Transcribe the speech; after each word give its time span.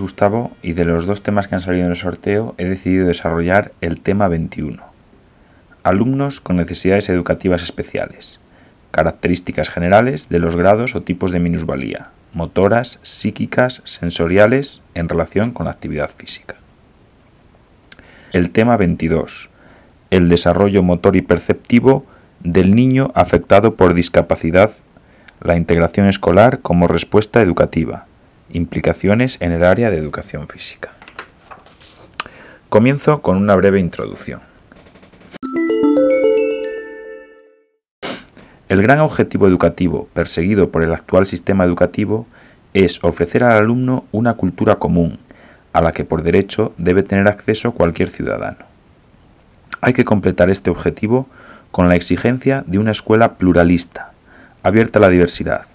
Gustavo 0.00 0.52
y 0.62 0.72
de 0.72 0.84
los 0.84 1.06
dos 1.06 1.22
temas 1.22 1.48
que 1.48 1.54
han 1.54 1.60
salido 1.60 1.84
en 1.84 1.90
el 1.90 1.96
sorteo 1.96 2.54
he 2.58 2.64
decidido 2.64 3.06
desarrollar 3.06 3.72
el 3.80 4.00
tema 4.00 4.28
21. 4.28 4.82
Alumnos 5.82 6.40
con 6.40 6.56
necesidades 6.56 7.08
educativas 7.08 7.62
especiales. 7.62 8.40
Características 8.90 9.68
generales 9.68 10.28
de 10.28 10.38
los 10.38 10.56
grados 10.56 10.94
o 10.94 11.02
tipos 11.02 11.32
de 11.32 11.40
minusvalía, 11.40 12.10
motoras, 12.32 12.98
psíquicas, 13.02 13.82
sensoriales 13.84 14.80
en 14.94 15.08
relación 15.08 15.52
con 15.52 15.66
la 15.66 15.72
actividad 15.72 16.10
física. 16.16 16.56
El 18.32 18.50
tema 18.50 18.76
22. 18.76 19.50
El 20.10 20.28
desarrollo 20.28 20.82
motor 20.82 21.16
y 21.16 21.22
perceptivo 21.22 22.06
del 22.40 22.74
niño 22.74 23.10
afectado 23.14 23.74
por 23.74 23.94
discapacidad, 23.94 24.72
la 25.40 25.56
integración 25.56 26.06
escolar 26.06 26.60
como 26.60 26.86
respuesta 26.86 27.42
educativa, 27.42 28.06
implicaciones 28.50 29.38
en 29.40 29.52
el 29.52 29.64
área 29.64 29.90
de 29.90 29.98
educación 29.98 30.48
física. 30.48 30.90
Comienzo 32.68 33.22
con 33.22 33.36
una 33.36 33.54
breve 33.54 33.80
introducción. 33.80 34.40
El 38.68 38.82
gran 38.82 39.00
objetivo 39.00 39.46
educativo 39.46 40.08
perseguido 40.14 40.70
por 40.70 40.82
el 40.82 40.92
actual 40.92 41.26
sistema 41.26 41.64
educativo 41.64 42.26
es 42.72 43.02
ofrecer 43.04 43.44
al 43.44 43.52
alumno 43.52 44.04
una 44.10 44.34
cultura 44.34 44.76
común, 44.76 45.18
a 45.72 45.80
la 45.80 45.92
que 45.92 46.04
por 46.04 46.22
derecho 46.22 46.72
debe 46.76 47.02
tener 47.02 47.28
acceso 47.28 47.72
cualquier 47.72 48.08
ciudadano. 48.08 48.64
Hay 49.80 49.92
que 49.92 50.04
completar 50.04 50.50
este 50.50 50.70
objetivo 50.70 51.28
con 51.70 51.88
la 51.88 51.96
exigencia 51.96 52.64
de 52.66 52.78
una 52.78 52.92
escuela 52.92 53.34
pluralista, 53.34 54.12
abierta 54.62 54.98
a 54.98 55.02
la 55.02 55.08
diversidad, 55.08 55.66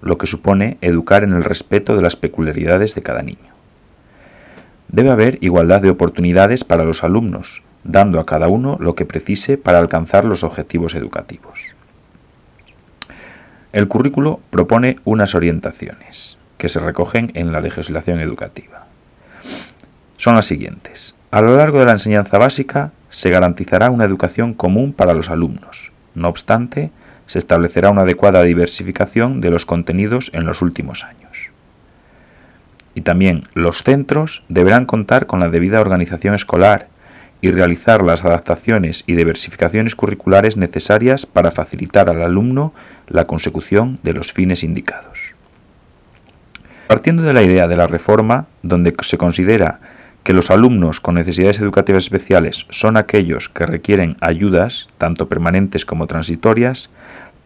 lo 0.00 0.18
que 0.18 0.26
supone 0.26 0.78
educar 0.80 1.24
en 1.24 1.32
el 1.32 1.44
respeto 1.44 1.94
de 1.96 2.02
las 2.02 2.16
peculiaridades 2.16 2.94
de 2.94 3.02
cada 3.02 3.22
niño. 3.22 3.52
Debe 4.88 5.10
haber 5.10 5.38
igualdad 5.42 5.80
de 5.80 5.90
oportunidades 5.90 6.64
para 6.64 6.84
los 6.84 7.04
alumnos, 7.04 7.62
dando 7.84 8.20
a 8.20 8.26
cada 8.26 8.48
uno 8.48 8.76
lo 8.80 8.94
que 8.94 9.04
precise 9.04 9.58
para 9.58 9.78
alcanzar 9.78 10.24
los 10.24 10.44
objetivos 10.44 10.94
educativos. 10.94 11.74
El 13.72 13.86
currículo 13.88 14.40
propone 14.50 14.96
unas 15.04 15.34
orientaciones 15.34 16.38
que 16.56 16.68
se 16.68 16.80
recogen 16.80 17.30
en 17.34 17.52
la 17.52 17.60
legislación 17.60 18.20
educativa. 18.20 18.86
Son 20.16 20.34
las 20.34 20.46
siguientes. 20.46 21.14
A 21.30 21.42
lo 21.42 21.56
largo 21.56 21.78
de 21.78 21.84
la 21.84 21.92
enseñanza 21.92 22.38
básica 22.38 22.92
se 23.10 23.30
garantizará 23.30 23.90
una 23.90 24.04
educación 24.04 24.54
común 24.54 24.92
para 24.92 25.14
los 25.14 25.30
alumnos. 25.30 25.92
No 26.14 26.28
obstante, 26.28 26.90
se 27.28 27.38
establecerá 27.38 27.90
una 27.90 28.02
adecuada 28.02 28.42
diversificación 28.42 29.40
de 29.40 29.50
los 29.50 29.64
contenidos 29.64 30.32
en 30.34 30.44
los 30.44 30.62
últimos 30.62 31.04
años. 31.04 31.50
Y 32.94 33.02
también 33.02 33.44
los 33.54 33.84
centros 33.84 34.42
deberán 34.48 34.86
contar 34.86 35.26
con 35.26 35.38
la 35.38 35.50
debida 35.50 35.80
organización 35.80 36.34
escolar 36.34 36.88
y 37.40 37.50
realizar 37.52 38.02
las 38.02 38.24
adaptaciones 38.24 39.04
y 39.06 39.14
diversificaciones 39.14 39.94
curriculares 39.94 40.56
necesarias 40.56 41.26
para 41.26 41.52
facilitar 41.52 42.08
al 42.08 42.22
alumno 42.22 42.74
la 43.06 43.26
consecución 43.26 43.94
de 44.02 44.14
los 44.14 44.32
fines 44.32 44.64
indicados. 44.64 45.34
Partiendo 46.88 47.22
de 47.22 47.34
la 47.34 47.42
idea 47.42 47.68
de 47.68 47.76
la 47.76 47.86
reforma, 47.86 48.46
donde 48.62 48.94
se 49.02 49.18
considera 49.18 49.80
que 50.24 50.32
los 50.32 50.50
alumnos 50.50 51.00
con 51.00 51.14
necesidades 51.14 51.58
educativas 51.60 52.04
especiales 52.04 52.66
son 52.70 52.96
aquellos 52.96 53.48
que 53.48 53.64
requieren 53.64 54.16
ayudas, 54.20 54.88
tanto 54.98 55.28
permanentes 55.28 55.86
como 55.86 56.06
transitorias, 56.06 56.90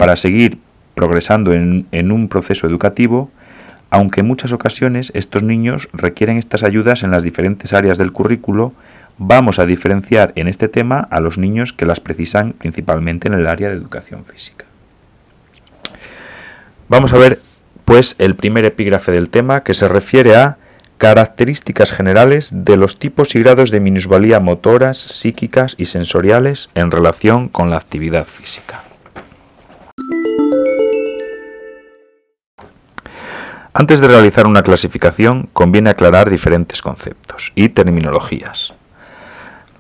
para 0.03 0.17
seguir 0.17 0.59
progresando 0.97 1.53
en, 1.53 2.11
un 2.11 2.27
proceso 2.27 2.67
educativo, 2.67 3.31
aunque 3.89 4.23
en 4.23 4.27
muchas 4.27 4.53
ocasiones 4.53 5.13
estos 5.15 5.45
niños 5.45 5.89
requieren 5.93 6.39
estas 6.39 6.65
ayudas 6.65 7.05
en 7.05 7.13
las 7.13 7.23
diferentes 7.23 7.73
áreas 7.73 7.99
del 7.99 8.11
currículo, 8.11 8.73
vamos 9.19 9.61
a 9.61 9.65
diferenciar 9.65 10.33
en 10.35 10.49
este 10.49 10.67
tema 10.67 11.07
a 11.09 11.21
los 11.21 11.39
niños 11.39 11.73
que 11.73 11.87
las 11.87 12.01
precisan 12.01 12.53
principalmente 12.55 13.29
en 13.29 13.35
el 13.35 13.47
área 13.47 13.69
de 13.69 13.77
educación 13.77 14.25
física. 14.25 14.65
Vamos 16.89 17.12
a 17.12 17.19
ver 17.19 17.41
pues 17.85 18.17
el 18.19 18.35
primer 18.35 18.65
epígrafe 18.65 19.12
del 19.12 19.31
tema 19.31 19.62
que 19.62 19.73
se 19.73 19.87
refiere 19.87 20.35
a 20.35 20.57
características 20.99 21.93
generales 21.93 22.51
de 22.53 22.77
los 22.77 22.99
tipos 22.99 23.37
y 23.37 23.41
grados 23.41 23.71
de 23.71 23.79
minusvalía 23.79 24.41
motoras, 24.41 24.99
psíquicas 24.99 25.77
y 25.79 25.85
sensoriales 25.85 26.71
en 26.75 26.91
relación 26.91 27.49
con 27.49 27.71
la 27.71 27.77
actividad 27.77 28.25
física. 28.25 28.83
Antes 33.75 34.00
de 34.00 34.09
realizar 34.09 34.47
una 34.47 34.60
clasificación, 34.60 35.49
conviene 35.55 35.88
aclarar 35.88 36.28
diferentes 36.28 36.83
conceptos 36.83 37.53
y 37.55 37.71
terminologías. 37.71 38.75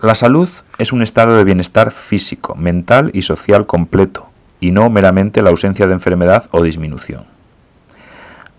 La 0.00 0.14
salud 0.14 0.48
es 0.78 0.94
un 0.94 1.02
estado 1.02 1.36
de 1.36 1.44
bienestar 1.44 1.90
físico, 1.90 2.54
mental 2.54 3.10
y 3.12 3.20
social 3.20 3.66
completo, 3.66 4.30
y 4.60 4.70
no 4.70 4.88
meramente 4.88 5.42
la 5.42 5.50
ausencia 5.50 5.86
de 5.86 5.92
enfermedad 5.92 6.48
o 6.52 6.62
disminución. 6.62 7.26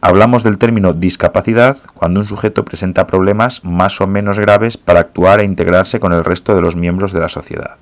Hablamos 0.02 0.44
del 0.44 0.60
término 0.60 0.94
discapacidad 0.94 1.78
cuando 1.96 2.20
un 2.20 2.28
sujeto 2.28 2.64
presenta 2.64 3.08
problemas 3.08 3.64
más 3.64 4.02
o 4.02 4.08
menos 4.08 4.38
graves 4.38 4.78
para 4.78 5.00
actuar 5.00 5.40
e 5.40 5.46
integrarse 5.46 6.00
con 6.00 6.14
el 6.14 6.24
resto 6.24 6.54
de 6.54 6.62
los 6.62 6.76
miembros 6.76 7.12
de 7.12 7.22
la 7.22 7.30
sociedad. 7.30 7.78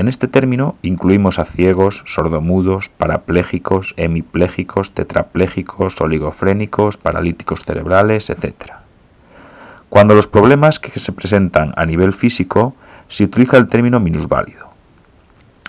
En 0.00 0.08
este 0.08 0.28
término 0.28 0.76
incluimos 0.80 1.38
a 1.38 1.44
ciegos, 1.44 2.02
sordomudos, 2.06 2.88
parapléjicos, 2.88 3.92
hemipléjicos, 3.98 4.94
tetrapléjicos, 4.94 6.00
oligofrénicos, 6.00 6.96
paralíticos 6.96 7.66
cerebrales, 7.66 8.30
etc. 8.30 8.54
Cuando 9.90 10.14
los 10.14 10.26
problemas 10.26 10.78
que 10.78 10.98
se 10.98 11.12
presentan 11.12 11.74
a 11.76 11.84
nivel 11.84 12.14
físico, 12.14 12.74
se 13.08 13.24
utiliza 13.24 13.58
el 13.58 13.68
término 13.68 14.00
minusválido. 14.00 14.70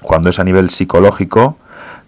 Cuando 0.02 0.30
es 0.30 0.40
a 0.40 0.46
nivel 0.46 0.70
psicológico, 0.70 1.58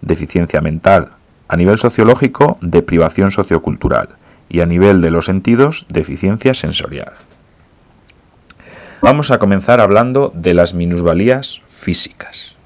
deficiencia 0.00 0.62
mental. 0.62 1.10
A 1.48 1.58
nivel 1.58 1.76
sociológico, 1.76 2.56
deprivación 2.62 3.32
sociocultural. 3.32 4.08
Y 4.48 4.62
a 4.62 4.66
nivel 4.66 5.02
de 5.02 5.10
los 5.10 5.26
sentidos, 5.26 5.84
deficiencia 5.90 6.54
sensorial. 6.54 7.12
Vamos 9.04 9.30
a 9.30 9.38
comenzar 9.38 9.82
hablando 9.82 10.32
de 10.34 10.54
las 10.54 10.72
minusvalías 10.72 11.60
físicas. 11.66 12.56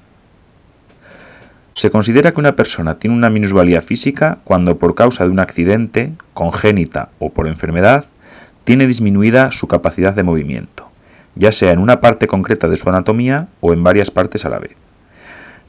Se 1.73 1.91
considera 1.91 2.31
que 2.31 2.39
una 2.39 2.55
persona 2.55 2.97
tiene 2.97 3.17
una 3.17 3.29
minusvalía 3.29 3.81
física 3.81 4.37
cuando 4.45 4.79
por 4.79 4.95
causa 4.95 5.25
de 5.25 5.31
un 5.31 5.41
accidente, 5.41 6.13
congénita 6.33 7.09
o 7.19 7.33
por 7.33 7.49
enfermedad, 7.49 8.05
tiene 8.63 8.87
disminuida 8.87 9.51
su 9.51 9.67
capacidad 9.67 10.13
de 10.13 10.23
movimiento, 10.23 10.89
ya 11.35 11.51
sea 11.51 11.71
en 11.73 11.79
una 11.79 11.99
parte 11.99 12.27
concreta 12.27 12.69
de 12.69 12.77
su 12.77 12.87
anatomía 12.87 13.49
o 13.59 13.73
en 13.73 13.83
varias 13.83 14.09
partes 14.09 14.45
a 14.45 14.49
la 14.49 14.59
vez. 14.59 14.77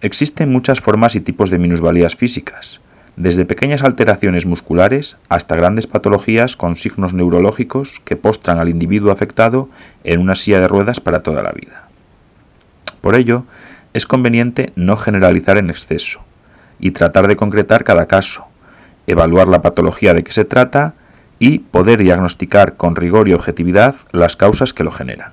Existen 0.02 0.52
muchas 0.52 0.78
formas 0.78 1.16
y 1.16 1.20
tipos 1.20 1.50
de 1.50 1.58
minusvalías 1.58 2.14
físicas, 2.14 2.80
desde 3.22 3.44
pequeñas 3.44 3.82
alteraciones 3.82 4.46
musculares 4.46 5.18
hasta 5.28 5.54
grandes 5.54 5.86
patologías 5.86 6.56
con 6.56 6.76
signos 6.76 7.12
neurológicos 7.12 8.00
que 8.06 8.16
postran 8.16 8.58
al 8.58 8.70
individuo 8.70 9.12
afectado 9.12 9.68
en 10.04 10.20
una 10.20 10.34
silla 10.34 10.58
de 10.60 10.68
ruedas 10.68 11.00
para 11.00 11.20
toda 11.20 11.42
la 11.42 11.52
vida. 11.52 11.88
Por 13.02 13.14
ello, 13.14 13.44
es 13.92 14.06
conveniente 14.06 14.72
no 14.74 14.96
generalizar 14.96 15.58
en 15.58 15.68
exceso 15.68 16.20
y 16.78 16.92
tratar 16.92 17.28
de 17.28 17.36
concretar 17.36 17.84
cada 17.84 18.06
caso, 18.06 18.46
evaluar 19.06 19.48
la 19.48 19.60
patología 19.60 20.14
de 20.14 20.24
que 20.24 20.32
se 20.32 20.46
trata 20.46 20.94
y 21.38 21.58
poder 21.58 21.98
diagnosticar 22.02 22.78
con 22.78 22.96
rigor 22.96 23.28
y 23.28 23.34
objetividad 23.34 23.96
las 24.12 24.36
causas 24.36 24.72
que 24.72 24.84
lo 24.84 24.92
generan. 24.92 25.32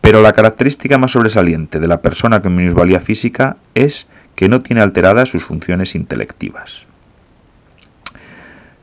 Pero 0.00 0.22
la 0.22 0.32
característica 0.32 0.96
más 0.98 1.12
sobresaliente 1.12 1.80
de 1.80 1.88
la 1.88 2.02
persona 2.02 2.40
con 2.40 2.54
minusvalía 2.54 3.00
física 3.00 3.56
es 3.74 4.06
que 4.34 4.48
no 4.48 4.62
tiene 4.62 4.82
alteradas 4.82 5.28
sus 5.28 5.44
funciones 5.44 5.94
intelectivas. 5.94 6.86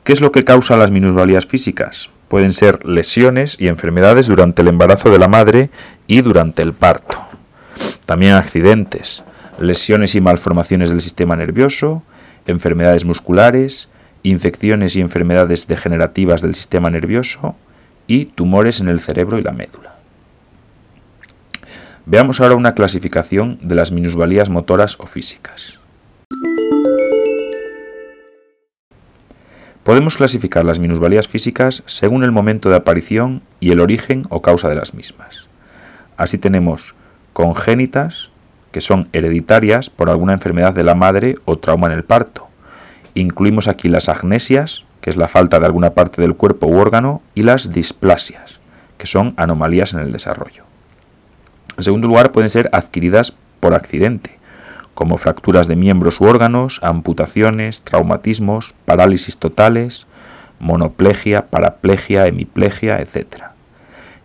¿Qué 0.03 0.13
es 0.13 0.21
lo 0.21 0.31
que 0.31 0.43
causa 0.43 0.77
las 0.77 0.91
minusvalías 0.91 1.45
físicas? 1.45 2.09
Pueden 2.27 2.53
ser 2.53 2.85
lesiones 2.85 3.57
y 3.59 3.67
enfermedades 3.67 4.27
durante 4.27 4.61
el 4.61 4.69
embarazo 4.69 5.11
de 5.11 5.19
la 5.19 5.27
madre 5.27 5.69
y 6.07 6.21
durante 6.21 6.61
el 6.63 6.73
parto. 6.73 7.19
También 8.05 8.33
accidentes, 8.33 9.23
lesiones 9.59 10.15
y 10.15 10.21
malformaciones 10.21 10.89
del 10.89 11.01
sistema 11.01 11.35
nervioso, 11.35 12.03
enfermedades 12.47 13.05
musculares, 13.05 13.89
infecciones 14.23 14.95
y 14.95 15.01
enfermedades 15.01 15.67
degenerativas 15.67 16.41
del 16.41 16.55
sistema 16.55 16.89
nervioso 16.89 17.55
y 18.07 18.25
tumores 18.25 18.79
en 18.81 18.89
el 18.89 18.99
cerebro 18.99 19.37
y 19.37 19.43
la 19.43 19.51
médula. 19.51 20.00
Veamos 22.05 22.41
ahora 22.41 22.55
una 22.55 22.73
clasificación 22.73 23.59
de 23.61 23.75
las 23.75 23.91
minusvalías 23.91 24.49
motoras 24.49 24.97
o 24.99 25.05
físicas. 25.05 25.79
Podemos 29.83 30.17
clasificar 30.17 30.65
las 30.65 30.79
minusvalías 30.79 31.27
físicas 31.27 31.83
según 31.85 32.23
el 32.23 32.31
momento 32.31 32.69
de 32.69 32.75
aparición 32.75 33.43
y 33.59 33.71
el 33.71 33.79
origen 33.79 34.23
o 34.29 34.41
causa 34.41 34.67
de 34.67 34.75
las 34.75 34.95
mismas. 34.95 35.47
Así 36.17 36.39
tenemos 36.39 36.95
congénitas, 37.33 38.31
que 38.71 38.81
son 38.81 39.09
hereditarias 39.13 39.89
por 39.89 40.09
alguna 40.09 40.33
enfermedad 40.33 40.73
de 40.73 40.83
la 40.83 40.95
madre 40.95 41.35
o 41.45 41.59
trauma 41.59 41.87
en 41.87 41.93
el 41.93 42.03
parto. 42.03 42.47
Incluimos 43.13 43.67
aquí 43.67 43.89
las 43.89 44.09
agnesias, 44.09 44.85
que 45.01 45.11
es 45.11 45.17
la 45.17 45.27
falta 45.27 45.59
de 45.59 45.67
alguna 45.67 45.91
parte 45.91 46.21
del 46.21 46.35
cuerpo 46.35 46.67
u 46.67 46.79
órgano, 46.79 47.21
y 47.35 47.43
las 47.43 47.71
displasias, 47.71 48.59
que 48.97 49.07
son 49.07 49.33
anomalías 49.37 49.93
en 49.93 49.99
el 49.99 50.11
desarrollo. 50.11 50.70
En 51.77 51.83
segundo 51.83 52.07
lugar, 52.07 52.31
pueden 52.31 52.49
ser 52.49 52.69
adquiridas 52.73 53.33
por 53.59 53.73
accidente, 53.75 54.39
como 54.93 55.17
fracturas 55.17 55.67
de 55.67 55.75
miembros 55.75 56.19
u 56.19 56.25
órganos, 56.25 56.79
amputaciones, 56.83 57.81
traumatismos, 57.81 58.75
parálisis 58.85 59.37
totales, 59.37 60.05
monoplegia, 60.59 61.47
paraplegia, 61.47 62.27
hemiplegia, 62.27 62.99
etc. 62.99 63.45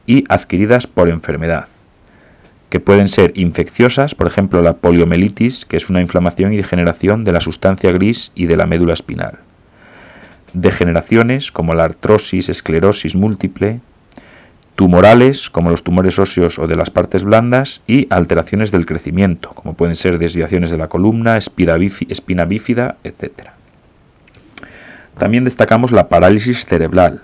Y 0.06 0.24
adquiridas 0.28 0.86
por 0.86 1.08
enfermedad, 1.08 1.68
que 2.68 2.80
pueden 2.80 3.08
ser 3.08 3.32
infecciosas, 3.36 4.14
por 4.14 4.26
ejemplo 4.26 4.60
la 4.60 4.74
poliomielitis, 4.74 5.64
que 5.64 5.76
es 5.76 5.88
una 5.88 6.00
inflamación 6.00 6.52
y 6.52 6.56
degeneración 6.56 7.24
de 7.24 7.32
la 7.32 7.40
sustancia 7.40 7.92
gris 7.92 8.32
y 8.34 8.46
de 8.46 8.56
la 8.56 8.66
médula 8.66 8.92
espinal. 8.92 9.38
Degeneraciones 10.52 11.52
como 11.52 11.74
la 11.74 11.84
artrosis, 11.84 12.48
esclerosis 12.48 13.14
múltiple, 13.14 13.80
tumorales, 14.76 15.50
como 15.50 15.70
los 15.70 15.82
tumores 15.82 16.18
óseos 16.18 16.58
o 16.58 16.66
de 16.66 16.76
las 16.76 16.90
partes 16.90 17.24
blandas, 17.24 17.80
y 17.86 18.06
alteraciones 18.10 18.70
del 18.70 18.86
crecimiento, 18.86 19.50
como 19.50 19.74
pueden 19.74 19.96
ser 19.96 20.18
desviaciones 20.18 20.70
de 20.70 20.78
la 20.78 20.88
columna, 20.88 21.36
espina 21.36 22.44
bífida, 22.44 22.96
etc. 23.02 23.48
También 25.18 25.44
destacamos 25.44 25.92
la 25.92 26.08
parálisis 26.08 26.66
cerebral, 26.66 27.22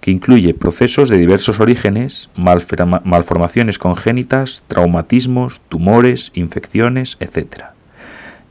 que 0.00 0.10
incluye 0.10 0.52
procesos 0.52 1.08
de 1.08 1.18
diversos 1.18 1.60
orígenes, 1.60 2.28
malformaciones 2.34 3.78
congénitas, 3.78 4.62
traumatismos, 4.66 5.60
tumores, 5.68 6.32
infecciones, 6.34 7.16
etc. 7.20 7.66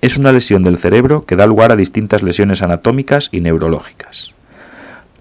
Es 0.02 0.16
una 0.16 0.32
lesión 0.32 0.64
del 0.64 0.78
cerebro 0.78 1.26
que 1.26 1.36
da 1.36 1.46
lugar 1.46 1.74
a 1.74 1.76
distintas 1.76 2.24
lesiones 2.24 2.62
anatómicas 2.62 3.28
y 3.34 3.42
neurológicas. 3.42 4.34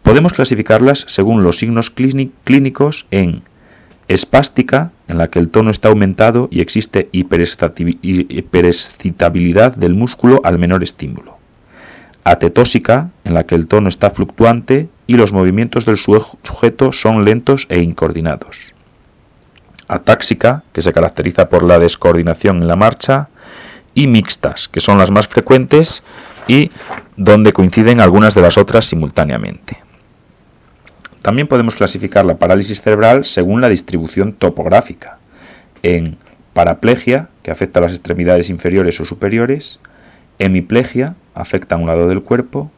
Podemos 0.08 0.32
clasificarlas 0.32 1.04
según 1.06 1.42
los 1.42 1.58
signos 1.58 1.90
clínicos 1.90 3.06
en 3.10 3.42
espástica, 4.08 4.90
en 5.06 5.18
la 5.18 5.28
que 5.28 5.38
el 5.38 5.50
tono 5.50 5.70
está 5.70 5.90
aumentado 5.90 6.48
y 6.50 6.62
existe 6.62 7.10
hiperexcitabilidad 7.12 9.76
del 9.76 9.94
músculo 9.94 10.40
al 10.44 10.58
menor 10.58 10.82
estímulo. 10.82 11.36
Atetósica, 12.24 13.10
en 13.24 13.34
la 13.34 13.44
que 13.44 13.54
el 13.54 13.66
tono 13.66 13.90
está 13.90 14.08
fluctuante 14.08 14.88
y 15.06 15.18
los 15.18 15.34
movimientos 15.34 15.84
del 15.84 15.98
sujeto 15.98 16.94
son 16.94 17.26
lentos 17.26 17.66
e 17.68 17.80
incoordinados. 17.80 18.72
Atáxica, 19.88 20.64
que 20.72 20.80
se 20.80 20.94
caracteriza 20.94 21.50
por 21.50 21.62
la 21.62 21.78
descoordinación 21.78 22.62
en 22.62 22.68
la 22.68 22.76
marcha. 22.76 23.28
Y 23.92 24.06
mixtas, 24.06 24.68
que 24.68 24.80
son 24.80 24.96
las 24.96 25.10
más 25.10 25.28
frecuentes 25.28 26.02
y 26.46 26.70
donde 27.18 27.52
coinciden 27.52 28.00
algunas 28.00 28.34
de 28.34 28.40
las 28.40 28.56
otras 28.56 28.86
simultáneamente. 28.86 29.86
También 31.22 31.48
podemos 31.48 31.74
clasificar 31.74 32.24
la 32.24 32.38
parálisis 32.38 32.80
cerebral 32.80 33.24
según 33.24 33.60
la 33.60 33.68
distribución 33.68 34.32
topográfica, 34.32 35.18
en 35.82 36.16
paraplegia, 36.52 37.28
que 37.42 37.50
afecta 37.50 37.80
a 37.80 37.82
las 37.82 37.92
extremidades 37.92 38.50
inferiores 38.50 39.00
o 39.00 39.04
superiores, 39.04 39.80
hemiplegia, 40.38 41.16
afecta 41.34 41.74
a 41.74 41.78
un 41.78 41.86
lado 41.86 42.08
del 42.08 42.22
cuerpo, 42.22 42.70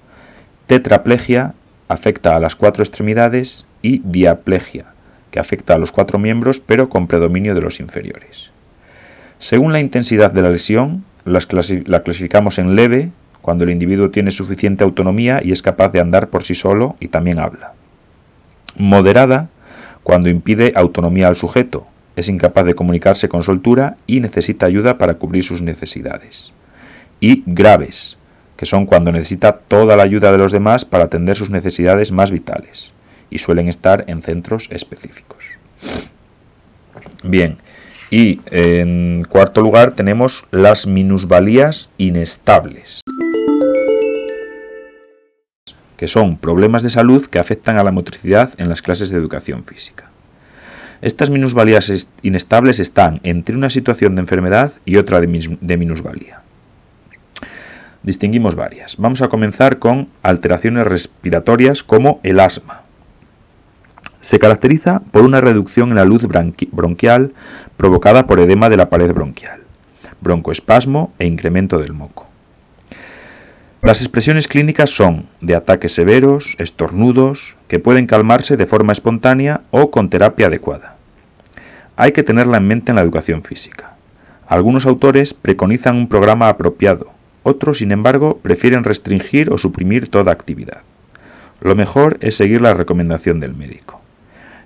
tetraplegia, 0.67 1.55
afecta 1.89 2.37
a 2.37 2.41
las 2.41 2.57
cuatro 2.57 2.83
extremidades, 2.83 3.67
y 3.83 4.03
diaplegia, 4.05 4.87
que 5.31 5.41
afecta 5.41 5.75
a 5.75 5.79
los 5.79 5.91
cuatro 5.91 6.19
miembros 6.19 6.61
pero 6.61 6.91
con 6.91 7.07
predominio 7.07 7.55
de 7.55 7.63
los 7.63 7.81
inferiores. 7.81 8.51
Según 9.39 9.73
la 9.73 9.81
intensidad 9.81 10.33
de 10.33 10.43
la 10.43 10.51
lesión, 10.51 11.05
la 11.25 11.41
clasificamos 12.03 12.59
en 12.59 12.75
leve, 12.75 13.11
cuando 13.41 13.65
el 13.65 13.71
individuo 13.71 14.11
tiene 14.11 14.31
suficiente 14.31 14.85
autonomía 14.85 15.41
y 15.43 15.53
es 15.53 15.63
capaz 15.63 15.89
de 15.93 16.01
andar 16.01 16.29
por 16.29 16.45
sí 16.45 16.55
solo 16.55 16.97
y 17.01 17.09
también 17.09 17.39
habla 17.39 17.73
moderada 18.81 19.49
cuando 20.03 20.29
impide 20.29 20.73
autonomía 20.75 21.29
al 21.29 21.37
sujeto, 21.37 21.87
es 22.17 22.29
incapaz 22.29 22.65
de 22.65 22.75
comunicarse 22.75 23.29
con 23.29 23.43
soltura 23.43 23.97
y 24.07 24.21
necesita 24.21 24.67
ayuda 24.67 24.99
para 24.99 25.15
cubrir 25.15 25.45
sus 25.45 25.63
necesidades. 25.63 26.53
Y 27.21 27.43
graves, 27.47 28.17
que 28.57 28.67
son 28.67 28.87
cuando 28.87 29.13
necesita 29.13 29.59
toda 29.59 29.97
la 29.97 30.03
ayuda 30.03 30.33
de 30.33 30.39
los 30.39 30.53
demás 30.53 30.85
para 30.85 31.05
atender 31.05 31.37
sus 31.37 31.51
necesidades 31.51 32.13
más 32.13 32.31
vitales, 32.31 32.93
y 33.31 33.39
suelen 33.39 33.69
estar 33.69 34.05
en 34.09 34.23
centros 34.23 34.69
específicos. 34.71 35.45
Bien, 37.23 37.59
y 38.11 38.41
en 38.47 39.25
cuarto 39.29 39.63
lugar 39.63 39.93
tenemos 39.93 40.45
las 40.51 40.87
minusvalías 40.87 41.91
inestables 41.97 43.03
que 46.01 46.09
son 46.09 46.39
problemas 46.39 46.83
de 46.83 46.89
salud 46.89 47.27
que 47.27 47.39
afectan 47.39 47.77
a 47.77 47.85
la 47.85 47.91
motricidad 47.91 48.55
en 48.57 48.71
las 48.71 48.81
clases 48.81 49.11
de 49.11 49.19
educación 49.19 49.65
física. 49.65 50.09
Estas 51.03 51.29
minusvalías 51.29 52.09
inestables 52.23 52.81
están 52.81 53.21
entre 53.23 53.55
una 53.55 53.69
situación 53.69 54.15
de 54.15 54.23
enfermedad 54.23 54.73
y 54.87 54.97
otra 54.97 55.21
de 55.21 55.77
minusvalía. 55.77 56.41
Distinguimos 58.03 58.55
varias. 58.55 58.97
Vamos 58.97 59.21
a 59.21 59.29
comenzar 59.29 59.79
con 59.79 60.09
alteraciones 60.23 60.87
respiratorias 60.87 61.83
como 61.83 62.19
el 62.23 62.41
asma. 62.41 62.85
Se 64.23 64.39
caracteriza 64.39 65.03
por 65.11 65.23
una 65.23 65.43
reducción 65.43 65.91
en 65.91 65.97
la 65.97 66.07
luz 66.07 66.27
bronquial 66.73 67.35
provocada 67.77 68.27
por 68.27 68.41
edema 68.41 68.71
de 68.71 68.79
la 68.79 68.89
pared 68.89 69.13
bronquial, 69.13 69.61
broncoespasmo 70.23 71.13
e 71.19 71.27
incremento 71.27 71.77
del 71.77 71.93
moco. 71.93 72.30
Las 73.83 74.03
expresiones 74.03 74.47
clínicas 74.47 74.91
son 74.91 75.25
de 75.41 75.55
ataques 75.55 75.95
severos, 75.95 76.55
estornudos, 76.59 77.57
que 77.67 77.79
pueden 77.79 78.07
calmarse 78.07 78.59
de 78.59 78.67
forma 78.67 78.93
espontánea 78.93 79.63
o 79.71 79.91
con 79.91 80.11
terapia 80.11 80.49
adecuada. 80.49 80.97
Hay 81.97 82.13
que 82.13 82.23
tenerla 82.23 82.59
en 82.59 82.69
mente 82.69 82.93
en 82.93 82.97
la 82.97 83.03
educación 83.03 83.43
física. 83.43 83.97
Algunos 84.47 84.85
autores 84.85 85.33
preconizan 85.33 85.97
un 85.97 86.09
programa 86.09 86.51
apropiado, 86.51 87.11
otros, 87.43 87.79
sin 87.79 87.91
embargo, 87.91 88.39
prefieren 88.43 88.85
restringir 88.85 89.51
o 89.51 89.57
suprimir 89.57 90.09
toda 90.11 90.31
actividad. 90.31 90.83
Lo 91.63 91.75
mejor 91.75 92.19
es 92.21 92.37
seguir 92.37 92.61
la 92.61 92.75
recomendación 92.75 93.41
del 93.41 93.55
médico. 93.55 94.03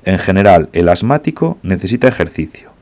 En 0.05 0.19
general, 0.19 0.71
el 0.73 0.89
asmático 0.89 1.57
necesita 1.63 2.09
ejercicio, 2.09 2.73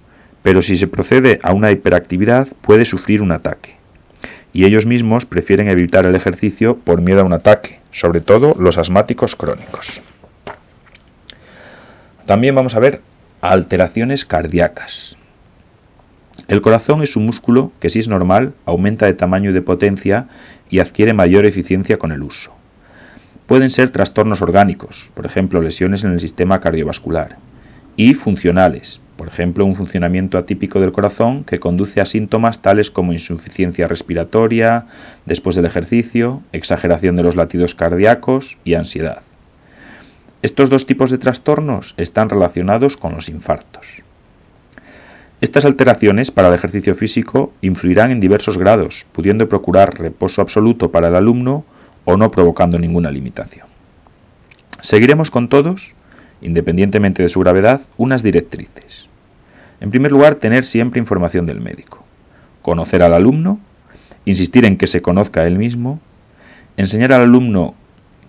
pero 0.43 0.63
si 0.63 0.79
se 0.79 0.87
procede 0.87 1.41
a 1.43 1.53
una 1.53 1.71
hiperactividad 1.73 2.49
puede 2.63 2.87
sufrir 2.87 3.21
un 3.21 3.33
ataque 3.33 3.82
y 4.53 4.65
ellos 4.65 4.87
mismos 4.87 5.27
prefieren 5.27 5.69
evitar 5.69 6.05
el 6.05 6.15
ejercicio 6.15 6.77
por 6.77 7.01
miedo 7.01 7.21
a 7.21 7.25
un 7.25 7.33
ataque, 7.33 7.81
sobre 7.91 8.21
todo 8.21 8.55
los 8.59 8.79
asmáticos 8.79 9.37
crónicos. 9.37 10.03
También 12.27 12.55
vamos 12.55 12.75
a 12.75 12.81
ver 12.81 13.01
alteraciones 13.41 14.25
cardíacas. 14.25 15.17
El 16.49 16.63
corazón 16.63 17.03
es 17.03 17.17
un 17.17 17.27
músculo 17.27 17.73
que 17.81 17.91
si 17.91 17.99
es 17.99 18.09
normal 18.09 18.55
aumenta 18.65 19.07
de 19.07 19.15
tamaño 19.15 19.51
y 19.51 19.53
de 19.53 19.63
potencia 19.63 20.29
y 20.71 20.79
adquiere 20.79 21.13
mayor 21.13 21.45
eficiencia 21.45 21.99
con 21.99 22.13
el 22.13 22.23
uso. 22.23 22.55
Pueden 23.47 23.71
ser 23.71 23.91
trastornos 23.91 24.41
orgánicos, 24.41 25.13
por 25.15 25.27
ejemplo 25.27 25.61
lesiones 25.61 26.05
en 26.05 26.13
el 26.13 26.21
sistema 26.21 26.61
cardiovascular, 26.61 27.37
y 27.97 28.15
funcionales, 28.15 29.01
por 29.23 29.29
ejemplo, 29.29 29.65
un 29.65 29.77
funcionamiento 29.77 30.37
atípico 30.37 30.81
del 30.81 30.91
corazón 30.91 31.45
que 31.45 31.61
conduce 31.61 32.01
a 32.01 32.07
síntomas 32.07 32.61
tales 32.61 32.91
como 32.91 33.13
insuficiencia 33.13 33.87
respiratoria 33.87 34.87
después 35.27 35.55
del 35.55 35.65
ejercicio, 35.65 36.43
exageración 36.51 37.15
de 37.15 37.23
los 37.23 37.37
latidos 37.37 37.77
cardíacos 37.77 38.59
y 38.65 38.75
ansiedad. 38.75 39.23
Estos 40.43 40.71
dos 40.71 40.87
tipos 40.87 41.13
de 41.13 41.19
trastornos 41.19 41.95
están 41.99 42.31
relacionados 42.31 42.97
con 42.97 43.15
los 43.15 43.29
infartos. 43.29 44.03
Estas 45.41 45.67
alteraciones 45.67 46.33
para 46.33 46.49
el 46.49 46.55
ejercicio 46.55 46.97
físico 46.97 47.53
influirán 47.61 48.11
en 48.11 48.19
diversos 48.19 48.59
grados, 48.59 49.07
pudiendo 49.13 49.49
procurar 49.49 50.01
reposo 50.01 50.43
absoluto 50.43 50.91
para 50.91 51.07
el 51.07 51.15
alumno 51.15 51.65
o 52.05 52.17
no 52.17 52.33
provocando 52.33 52.77
ninguna 52.77 53.13
limitación. 53.13 53.69
Seguiremos 54.81 55.31
con 55.31 55.49
todos, 55.49 55.95
independientemente 56.41 57.23
de 57.23 57.29
su 57.29 57.39
gravedad, 57.39 57.83
unas 57.97 58.25
directrices. 58.25 59.12
En 59.83 59.91
primer 59.91 60.13
lugar, 60.13 60.37
tener 60.37 60.65
siempre 60.65 61.01
información 61.01 61.45
del 61.45 61.61
médico. 61.61 62.05
Conocer 62.63 63.03
al 63.03 63.15
alumno, 63.15 63.59
insistir 64.25 64.65
en 64.65 64.77
que 64.77 64.87
se 64.87 65.03
conozca 65.03 65.45
él 65.45 65.59
mismo, 65.59 66.01
enseñar 66.77 67.13
al 67.13 67.23
alumno 67.23 67.75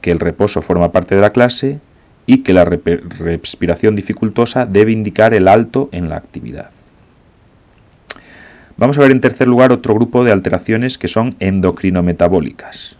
que 0.01 0.10
el 0.10 0.19
reposo 0.19 0.63
forma 0.63 0.91
parte 0.91 1.13
de 1.13 1.22
la 1.22 1.29
clase 1.29 1.79
y 2.25 2.39
que 2.39 2.53
la 2.53 2.65
respiración 2.65 3.95
dificultosa 3.95 4.65
debe 4.65 4.93
indicar 4.93 5.36
el 5.36 5.48
alto 5.48 5.89
en 5.91 6.10
la 6.10 6.15
actividad. 6.15 6.72
Vamos 8.75 8.98
a 8.98 9.01
ver 9.01 9.12
en 9.12 9.22
tercer 9.22 9.48
lugar 9.48 9.72
otro 9.72 9.93
grupo 9.93 10.24
de 10.24 10.31
alteraciones 10.31 10.98
que 10.98 11.07
son 11.07 11.36
endocrinometabólicas. 11.39 12.98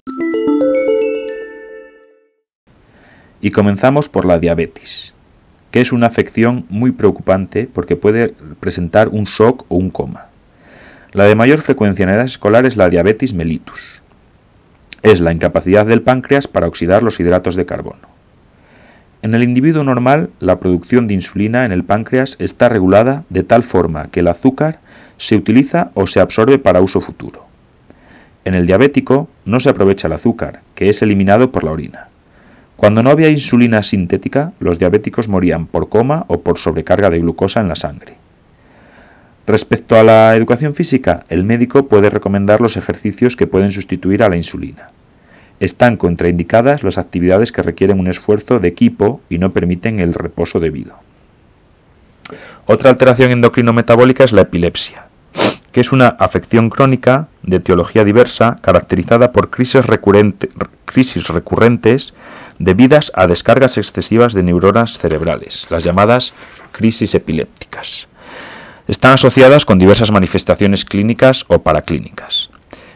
Y 3.42 3.50
comenzamos 3.50 4.10
por 4.10 4.26
la 4.26 4.38
diabetes 4.38 5.16
que 5.74 5.82
es 5.82 5.92
una 5.92 6.06
afección 6.06 6.68
muy 6.70 6.92
preocupante 6.92 7.68
porque 7.74 7.96
puede 7.96 8.36
presentar 8.60 9.10
un 9.10 9.24
shock 9.24 9.66
o 9.70 9.76
un 9.76 9.90
coma. 9.90 10.28
La 11.14 11.24
de 11.24 11.34
mayor 11.34 11.62
frecuencia 11.62 12.04
en 12.04 12.10
edad 12.12 12.26
escolar 12.26 12.68
es 12.68 12.78
la 12.78 12.90
diabetes 12.90 13.34
mellitus. 13.34 14.04
es 15.02 15.20
la 15.20 15.34
incapacidad 15.34 15.88
del 15.88 16.04
páncreas 16.04 16.48
para 16.48 16.68
oxidar 16.68 17.02
los 17.02 17.20
hidratos 17.20 17.56
de 17.56 17.66
carbono. 17.66 18.08
En 19.24 19.34
el 19.34 19.42
individuo 19.42 19.84
normal, 19.84 20.30
la 20.40 20.60
producción 20.60 21.08
de 21.08 21.16
insulina 21.16 21.66
en 21.66 21.72
el 21.72 21.84
páncreas 21.84 22.36
está 22.38 22.70
regulada 22.70 23.24
de 23.30 23.42
tal 23.42 23.64
forma 23.64 24.10
que 24.12 24.20
el 24.20 24.28
azúcar 24.28 24.80
se 25.18 25.36
utiliza 25.36 25.90
o 25.96 26.06
se 26.06 26.20
absorbe 26.20 26.60
para 26.60 26.82
uso 26.82 27.02
futuro. 27.02 27.48
En 28.46 28.54
el 28.54 28.68
diabético 28.68 29.28
no 29.44 29.60
se 29.60 29.72
aprovecha 29.72 30.06
el 30.06 30.14
azúcar, 30.14 30.62
que 30.76 30.90
es 30.90 31.02
eliminado 31.02 31.52
por 31.52 31.64
la 31.64 31.72
orina. 31.72 32.13
Cuando 32.84 33.02
no 33.02 33.12
había 33.12 33.30
insulina 33.30 33.82
sintética, 33.82 34.52
los 34.60 34.78
diabéticos 34.78 35.30
morían 35.30 35.68
por 35.68 35.88
coma 35.88 36.26
o 36.28 36.42
por 36.42 36.58
sobrecarga 36.58 37.10
de 37.10 37.20
glucosa 37.20 37.62
en 37.62 37.70
la 37.70 37.78
sangre. 37.78 38.16
Respecto 39.48 39.96
a 39.96 40.04
la 40.04 40.36
educación 40.36 40.76
física, 40.76 41.24
el 41.30 41.46
médico 41.46 41.88
puede 41.88 42.10
recomendar 42.10 42.60
los 42.60 42.76
ejercicios 42.76 43.38
que 43.38 43.48
pueden 43.48 43.72
sustituir 43.72 44.22
a 44.22 44.28
la 44.28 44.36
insulina. 44.36 44.90
Están 45.62 45.96
contraindicadas 45.96 46.84
las 46.84 46.98
actividades 46.98 47.54
que 47.54 47.62
requieren 47.62 48.02
un 48.02 48.08
esfuerzo 48.08 48.60
de 48.60 48.68
equipo 48.68 49.22
y 49.30 49.38
no 49.38 49.54
permiten 49.54 50.02
el 50.02 50.14
reposo 50.14 50.60
debido. 50.60 50.96
Otra 52.66 52.90
alteración 52.90 53.32
endocrino-metabólica 53.32 54.26
es 54.26 54.34
la 54.34 54.42
epilepsia, 54.42 55.06
que 55.72 55.80
es 55.80 55.94
una 55.94 56.10
afección 56.10 56.70
crónica 56.70 57.30
de 57.44 57.56
etiología 57.56 58.04
diversa 58.04 58.58
caracterizada 58.60 59.32
por 59.32 59.52
crisis, 59.52 59.86
crisis 60.86 61.28
recurrentes 61.30 62.14
debidas 62.60 63.12
a 63.16 63.28
descargas 63.28 63.78
excesivas 63.78 64.34
de 64.34 64.44
neuronas 64.44 64.98
cerebrales, 65.00 65.68
las 65.70 65.84
llamadas 65.84 66.34
crisis 66.72 67.16
epilépticas. 67.16 68.08
Están 68.88 69.14
asociadas 69.14 69.66
con 69.66 69.80
diversas 69.80 70.12
manifestaciones 70.12 70.84
clínicas 70.86 71.46
o 71.48 71.64
paraclínicas. 71.64 72.50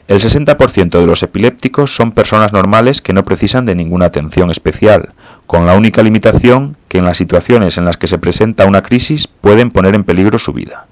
El 0.08 0.22
60% 0.22 1.00
de 1.00 1.06
los 1.06 1.22
epilépticos 1.22 1.94
son 1.94 2.14
personas 2.14 2.54
normales 2.54 3.02
que 3.02 3.12
no 3.12 3.26
precisan 3.26 3.66
de 3.66 3.76
ninguna 3.76 4.06
atención 4.06 4.50
especial, 4.52 5.14
con 5.46 5.66
la 5.66 5.76
única 5.76 6.02
limitación 6.02 6.78
que 6.88 7.00
en 7.00 7.06
las 7.06 7.18
situaciones 7.18 7.78
en 7.78 7.86
las 7.86 7.98
que 7.98 8.08
se 8.08 8.18
presenta 8.18 8.66
una 8.66 8.84
crisis 8.84 9.28
pueden 9.28 9.72
poner 9.72 9.96
en 9.96 10.06
peligro 10.06 10.40
su 10.40 10.54
vida. 10.54 10.88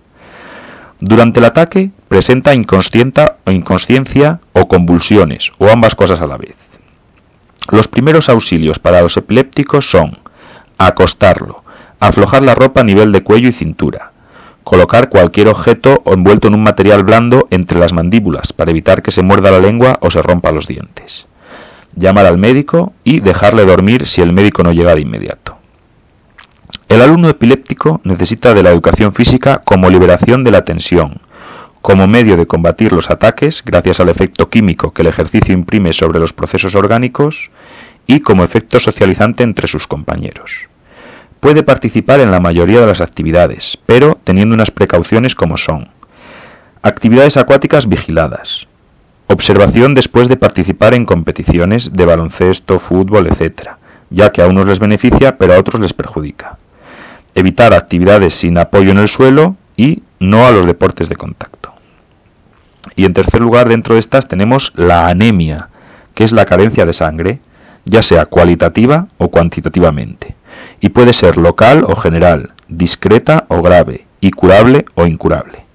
Durante 1.00 1.39
el 1.39 1.45
ataque 1.45 1.91
presenta 2.07 2.51
o 2.51 3.51
inconsciencia 3.51 4.39
o 4.53 4.67
convulsiones, 4.67 5.51
o 5.60 5.69
ambas 5.69 5.95
cosas 5.95 6.22
a 6.22 6.27
la 6.27 6.38
vez. 6.38 6.55
Los 7.72 7.88
primeros 7.88 8.30
auxilios 8.30 8.80
para 8.80 9.02
los 9.02 9.18
epilépticos 9.18 9.90
son 9.90 10.20
acostarlo, 10.78 11.64
aflojar 12.00 12.44
la 12.44 12.56
ropa 12.56 12.82
a 12.82 12.84
nivel 12.84 13.12
de 13.12 13.24
cuello 13.24 13.50
y 13.50 13.54
cintura, 13.54 14.12
Colocar 14.66 15.10
cualquier 15.10 15.48
objeto 15.48 16.02
o 16.06 16.14
envuelto 16.16 16.48
en 16.48 16.56
un 16.56 16.64
material 16.64 17.04
blando 17.04 17.48
entre 17.52 17.78
las 17.78 17.94
mandíbulas 17.94 18.52
para 18.52 18.72
evitar 18.72 19.04
que 19.04 19.12
se 19.12 19.22
muerda 19.22 19.52
la 19.52 19.60
lengua 19.60 20.00
o 20.02 20.10
se 20.10 20.24
rompa 20.24 20.52
los 20.52 20.66
dientes. 20.66 21.28
Llamar 21.96 22.26
al 22.26 22.40
médico 22.40 22.92
y 23.04 23.20
dejarle 23.20 23.64
dormir 23.64 24.08
si 24.08 24.24
el 24.24 24.34
médico 24.34 24.64
no 24.64 24.74
llega 24.74 24.96
de 24.96 25.02
inmediato. 25.02 25.60
El 26.90 27.04
alumno 27.04 27.30
epiléptico 27.30 28.02
necesita 28.04 28.56
de 28.56 28.64
la 28.64 28.72
educación 28.72 29.14
física 29.14 29.62
como 29.64 29.88
liberación 29.88 30.44
de 30.44 30.50
la 30.50 30.66
tensión, 30.66 31.22
como 31.86 32.08
medio 32.08 32.36
de 32.36 32.48
combatir 32.48 32.94
los 32.94 33.12
ataques 33.12 33.62
gracias 33.63 34.00
al 34.00 34.10
efecto 34.10 34.50
químico 34.50 34.92
que 34.92 35.04
el 35.04 35.08
ejercicio 35.08 35.54
imprime 35.54 35.94
sobre 35.94 36.18
los 36.18 36.34
procesos 36.34 36.74
orgánicos 36.74 37.51
y 38.08 38.22
como 38.22 38.44
efecto 38.44 38.80
socializante 38.80 39.44
entre 39.44 39.68
sus 39.68 39.86
compañeros. 39.86 40.68
Puede 41.39 41.62
participar 41.62 42.22
en 42.22 42.32
la 42.32 42.39
mayoría 42.39 42.80
de 42.80 42.88
las 42.88 43.01
actividades, 43.01 43.77
pero 43.86 44.18
teniendo 44.24 44.56
unas 44.56 44.72
precauciones 44.72 45.36
como 45.36 45.58
son 45.58 45.89
actividades 46.82 47.38
acuáticas 47.38 47.88
vigiladas, 47.88 48.65
observación 49.27 49.94
después 49.94 50.27
de 50.27 50.38
participar 50.38 50.96
en 50.96 51.06
competiciones 51.06 51.94
de 51.94 52.04
baloncesto, 52.04 52.80
fútbol, 52.80 53.27
etc., 53.27 53.74
ya 54.10 54.32
que 54.32 54.42
a 54.42 54.48
unos 54.48 54.65
les 54.65 54.80
beneficia 54.80 55.38
pero 55.38 55.54
a 55.54 55.60
otros 55.60 55.80
les 55.80 55.94
perjudica. 55.94 56.58
Evitar 57.36 57.75
actividades 57.75 58.34
sin 58.34 58.58
apoyo 58.58 58.89
en 58.89 58.98
el 58.98 59.08
suelo 59.08 59.56
y 59.77 60.01
no 60.20 60.48
a 60.48 60.51
los 60.51 60.65
deportes 60.65 61.10
de 61.10 61.15
contacto. 61.15 61.64
Y 62.96 63.06
en 63.06 63.13
tercer 63.13 63.42
lugar, 63.42 63.70
dentro 63.70 63.96
de 63.96 64.00
estas 64.00 64.27
tenemos 64.27 64.72
la 64.75 65.08
anemia, 65.08 65.70
que 66.13 66.24
es 66.24 66.32
la 66.32 66.46
carencia 66.46 66.86
de 66.86 66.94
sangre, 66.94 67.39
ya 67.86 68.01
sea 68.01 68.25
cualitativa 68.25 69.08
o 69.18 69.30
cuantitativamente 69.30 70.36
y 70.80 70.89
puede 70.89 71.13
ser 71.13 71.38
local 71.38 71.86
o 71.88 71.96
general, 71.96 72.51
discreta 72.68 73.46
o 73.48 73.62
grave, 73.62 74.06
y 74.22 74.32
curable 74.32 74.86
o 74.96 75.06
incurable. 75.06 75.65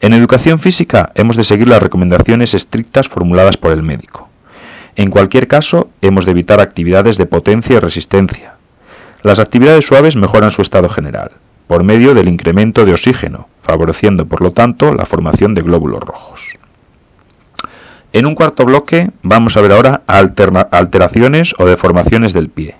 En 0.00 0.12
educación 0.12 0.58
física 0.58 1.10
hemos 1.14 1.36
de 1.36 1.44
seguir 1.44 1.68
las 1.68 1.82
recomendaciones 1.82 2.54
estrictas 2.54 3.08
formuladas 3.08 3.56
por 3.56 3.72
el 3.72 3.82
médico. 3.82 4.28
En 4.96 5.10
cualquier 5.10 5.48
caso, 5.48 5.90
hemos 6.02 6.24
de 6.24 6.32
evitar 6.32 6.60
actividades 6.60 7.18
de 7.18 7.26
potencia 7.26 7.76
y 7.76 7.78
resistencia. 7.78 8.54
Las 9.22 9.38
actividades 9.38 9.86
suaves 9.86 10.16
mejoran 10.16 10.50
su 10.50 10.62
estado 10.62 10.88
general, 10.88 11.32
por 11.68 11.84
medio 11.84 12.14
del 12.14 12.28
incremento 12.28 12.84
de 12.84 12.92
oxígeno, 12.92 13.46
favoreciendo 13.62 14.26
por 14.26 14.40
lo 14.40 14.50
tanto 14.50 14.92
la 14.92 15.06
formación 15.06 15.54
de 15.54 15.62
glóbulos 15.62 16.00
rojos. 16.00 16.58
En 18.12 18.26
un 18.26 18.34
cuarto 18.34 18.64
bloque 18.64 19.10
vamos 19.22 19.56
a 19.56 19.60
ver 19.60 19.72
ahora 19.72 20.02
alteraciones 20.06 21.54
o 21.58 21.66
deformaciones 21.66 22.32
del 22.32 22.48
pie. 22.48 22.74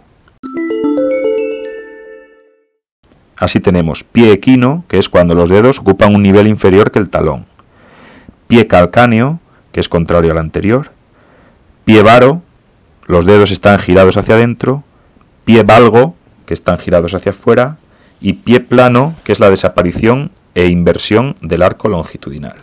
Así 3.37 3.61
tenemos 3.61 4.03
pie 4.03 4.33
equino, 4.33 4.85
que 4.89 4.99
es 4.99 5.09
cuando 5.09 5.35
los 5.35 5.49
dedos 5.49 5.79
ocupan 5.79 6.15
un 6.15 6.23
nivel 6.23 6.49
inferior 6.49 6.91
que 6.91 6.99
el 6.99 7.09
talón. 7.09 7.47
Pie 8.49 8.67
calcáneo, 8.67 9.39
que 9.71 9.81
es 9.81 9.89
contrario 9.89 10.33
al 10.33 10.39
anterior. 10.39 10.91
Pie 11.85 12.03
varo, 12.03 12.43
los 13.07 13.27
dedos 13.27 13.51
están 13.51 13.79
girados 13.79 14.17
hacia 14.17 14.35
adentro. 14.35 14.83
Pie 15.45 15.63
valgo, 15.63 16.17
que 16.47 16.55
están 16.55 16.79
girados 16.79 17.15
hacia 17.15 17.31
afuera. 17.31 17.77
Y 18.21 18.35
pie 18.35 18.61
plano, 18.61 19.15
que 19.25 19.33
es 19.33 19.41
la 19.41 19.51
desaparición 19.51 20.31
e 20.55 20.67
inversión 20.67 21.37
del 21.41 21.63
arco 21.63 21.89
longitudinal. 21.89 22.57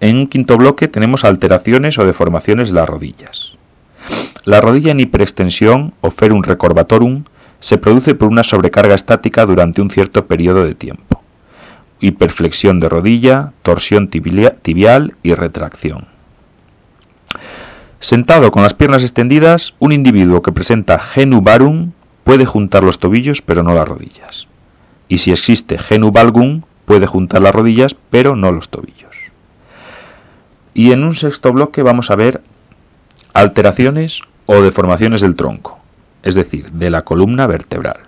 En 0.00 0.16
un 0.16 0.26
quinto 0.26 0.56
bloque 0.56 0.88
tenemos 0.88 1.24
alteraciones 1.24 1.98
o 1.98 2.06
deformaciones 2.06 2.70
de 2.70 2.74
las 2.74 2.88
rodillas. 2.88 3.56
La 4.44 4.60
rodilla 4.60 4.92
en 4.92 5.00
hiperextensión 5.00 5.94
o 6.00 6.10
ferum 6.10 6.42
recorbatorum 6.42 7.24
se 7.60 7.76
produce 7.76 8.14
por 8.14 8.28
una 8.28 8.42
sobrecarga 8.42 8.94
estática 8.94 9.44
durante 9.44 9.82
un 9.82 9.90
cierto 9.90 10.26
periodo 10.26 10.64
de 10.64 10.74
tiempo. 10.74 11.22
Hiperflexión 12.00 12.80
de 12.80 12.88
rodilla, 12.88 13.52
torsión 13.62 14.08
tibial 14.08 15.14
y 15.22 15.34
retracción. 15.34 16.08
Sentado 17.98 18.50
con 18.50 18.62
las 18.62 18.72
piernas 18.72 19.02
extendidas, 19.02 19.74
un 19.78 19.92
individuo 19.92 20.40
que 20.40 20.52
presenta 20.52 20.98
genu 20.98 21.42
varum 21.42 21.92
puede 22.24 22.46
juntar 22.46 22.82
los 22.82 22.98
tobillos 22.98 23.42
pero 23.42 23.62
no 23.62 23.74
las 23.74 23.88
rodillas. 23.88 24.48
Y 25.08 25.18
si 25.18 25.32
existe 25.32 25.78
genu 25.78 26.12
valgum, 26.12 26.62
puede 26.84 27.06
juntar 27.06 27.42
las 27.42 27.54
rodillas 27.54 27.96
pero 28.10 28.36
no 28.36 28.52
los 28.52 28.68
tobillos. 28.68 29.16
Y 30.74 30.92
en 30.92 31.04
un 31.04 31.14
sexto 31.14 31.52
bloque 31.52 31.82
vamos 31.82 32.10
a 32.10 32.16
ver 32.16 32.42
alteraciones 33.34 34.22
o 34.46 34.60
deformaciones 34.60 35.20
del 35.20 35.36
tronco 35.36 35.80
es 36.22 36.34
decir, 36.34 36.70
de 36.72 36.90
la 36.90 37.02
columna 37.02 37.46
vertebral. 37.46 38.00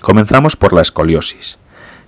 Comenzamos 0.00 0.56
por 0.56 0.72
la 0.72 0.82
escoliosis, 0.82 1.58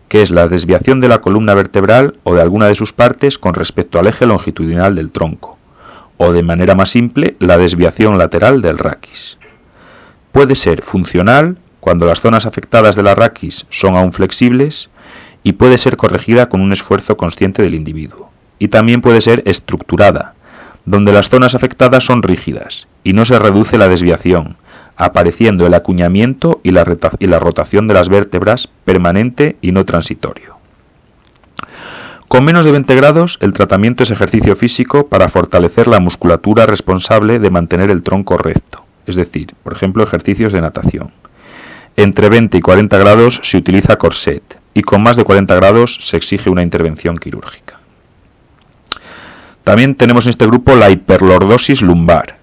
que 0.09 0.23
es 0.23 0.31
la 0.31 0.49
desviación 0.49 1.01
de 1.01 1.09
la 1.09 1.21
columna 1.21 1.55
vertebral 1.55 2.19
o 2.23 2.35
de 2.35 2.41
alguna 2.41 2.67
de 2.67 2.75
sus 2.75 2.93
partes 2.93 3.39
con 3.39 3.55
respecto 3.55 3.99
al 3.99 4.07
eje 4.07 4.27
longitudinal 4.27 4.95
del 4.95 5.13
tronco, 5.13 5.59
o 6.23 6.33
de 6.33 6.45
manera 6.45 6.77
más 6.77 6.91
simple, 6.91 7.35
la 7.41 7.59
desviación 7.59 8.17
lateral 8.17 8.63
del 8.63 8.79
raquis. 8.79 9.39
Puede 10.31 10.55
ser 10.55 10.83
funcional 10.83 11.59
cuando 11.81 12.07
las 12.07 12.21
zonas 12.21 12.47
afectadas 12.47 12.95
de 12.95 13.03
la 13.03 13.17
raquis 13.17 13.67
son 13.71 13.97
aún 13.97 14.13
flexibles 14.13 14.89
y 15.43 15.55
puede 15.55 15.79
ser 15.79 15.97
corregida 15.97 16.49
con 16.49 16.61
un 16.61 16.73
esfuerzo 16.73 17.17
consciente 17.17 17.63
del 17.63 17.75
individuo. 17.75 18.31
Y 18.61 18.69
también 18.69 19.01
puede 19.01 19.21
ser 19.21 19.43
estructurada, 19.47 20.35
donde 20.85 21.13
las 21.13 21.29
zonas 21.29 21.57
afectadas 21.57 22.05
son 22.05 22.23
rígidas 22.23 22.87
y 23.03 23.15
no 23.15 23.25
se 23.25 23.41
reduce 23.41 23.77
la 23.77 23.89
desviación, 23.89 24.57
apareciendo 24.97 25.67
el 25.67 25.75
acuñamiento 25.75 26.61
y 26.63 26.71
la, 26.71 26.85
rotación 26.85 27.89
de 27.89 27.95
las 27.95 28.09
vértebras 28.09 28.69
permanente 28.85 29.57
y 29.61 29.73
no 29.73 29.85
transitorio. 29.85 30.52
Con 32.33 32.45
menos 32.45 32.65
de 32.65 32.73
20 32.73 32.95
grados, 32.95 33.37
el 33.43 33.53
tratamiento 33.53 34.05
es 34.05 34.11
ejercicio 34.11 34.57
físico 34.57 35.07
para 35.07 35.29
fortalecer 35.29 35.87
la 35.87 36.01
musculatura 36.01 36.65
responsable 36.65 37.39
de 37.39 37.51
mantener 37.51 37.91
el 37.91 38.03
tronco 38.03 38.39
recto, 38.39 38.87
es 39.05 39.17
decir, 39.17 39.55
por 39.63 39.75
ejemplo, 39.75 40.03
ejercicios 40.03 40.55
de 40.55 40.63
natación. 40.63 41.13
Entre 41.95 42.31
20 42.31 42.57
y 42.57 42.61
40 42.63 42.97
grados 42.97 43.41
se 43.43 43.59
utiliza 43.59 43.97
corset 43.97 44.59
y 44.73 44.81
con 44.81 45.03
más 45.03 45.17
de 45.17 45.25
40 45.25 45.55
grados 45.57 45.99
se 46.01 46.17
exige 46.17 46.49
una 46.49 46.63
intervención 46.63 47.19
quirúrgica. 47.19 47.81
También 49.63 49.95
tenemos 49.95 50.25
en 50.25 50.31
este 50.31 50.47
grupo 50.47 50.75
la 50.75 50.89
hiperlordosis 50.89 51.83
lumbar. 51.83 52.39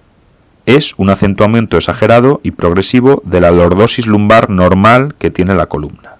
Es 0.66 0.94
un 0.98 1.10
acentuamiento 1.10 1.76
exagerado 1.76 2.40
y 2.44 2.52
progresivo 2.52 3.22
de 3.24 3.40
la 3.40 3.50
lordosis 3.50 4.06
lumbar 4.06 4.50
normal 4.50 5.16
que 5.18 5.32
tiene 5.32 5.56
la 5.56 5.66
columna. 5.66 6.14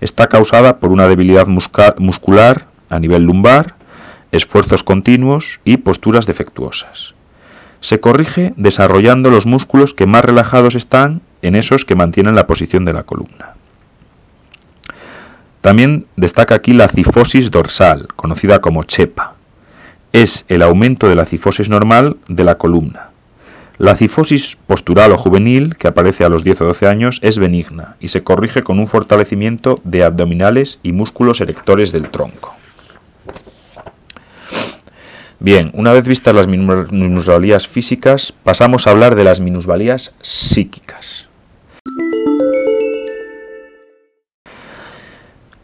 Está 0.00 0.28
causada 0.28 0.78
por 0.78 0.90
una 0.90 1.06
debilidad 1.06 1.46
muscular 1.46 2.72
a 2.94 3.00
nivel 3.00 3.24
lumbar, 3.24 3.74
esfuerzos 4.30 4.82
continuos 4.82 5.60
y 5.64 5.78
posturas 5.78 6.26
defectuosas. 6.26 7.14
Se 7.80 8.00
corrige 8.00 8.54
desarrollando 8.56 9.30
los 9.30 9.46
músculos 9.46 9.94
que 9.94 10.06
más 10.06 10.24
relajados 10.24 10.74
están 10.74 11.20
en 11.42 11.56
esos 11.56 11.84
que 11.84 11.96
mantienen 11.96 12.34
la 12.34 12.46
posición 12.46 12.84
de 12.84 12.92
la 12.92 13.02
columna. 13.02 13.54
También 15.60 16.06
destaca 16.16 16.54
aquí 16.54 16.72
la 16.72 16.88
cifosis 16.88 17.50
dorsal, 17.50 18.08
conocida 18.16 18.60
como 18.60 18.84
chepa. 18.84 19.34
Es 20.12 20.44
el 20.48 20.62
aumento 20.62 21.08
de 21.08 21.14
la 21.14 21.24
cifosis 21.24 21.68
normal 21.68 22.18
de 22.28 22.44
la 22.44 22.56
columna. 22.58 23.10
La 23.78 23.96
cifosis 23.96 24.56
postural 24.66 25.10
o 25.12 25.18
juvenil, 25.18 25.76
que 25.76 25.88
aparece 25.88 26.24
a 26.24 26.28
los 26.28 26.44
10 26.44 26.60
o 26.60 26.64
12 26.66 26.86
años, 26.86 27.18
es 27.22 27.38
benigna 27.38 27.96
y 27.98 28.08
se 28.08 28.22
corrige 28.22 28.62
con 28.62 28.78
un 28.78 28.86
fortalecimiento 28.86 29.80
de 29.82 30.04
abdominales 30.04 30.78
y 30.82 30.92
músculos 30.92 31.40
erectores 31.40 31.90
del 31.90 32.08
tronco. 32.08 32.54
Bien, 35.44 35.70
una 35.74 35.92
vez 35.92 36.08
vistas 36.08 36.34
las 36.34 36.48
minusvalías 36.48 37.68
físicas, 37.68 38.32
pasamos 38.32 38.86
a 38.86 38.92
hablar 38.92 39.14
de 39.14 39.24
las 39.24 39.40
minusvalías 39.40 40.14
psíquicas. 40.22 41.26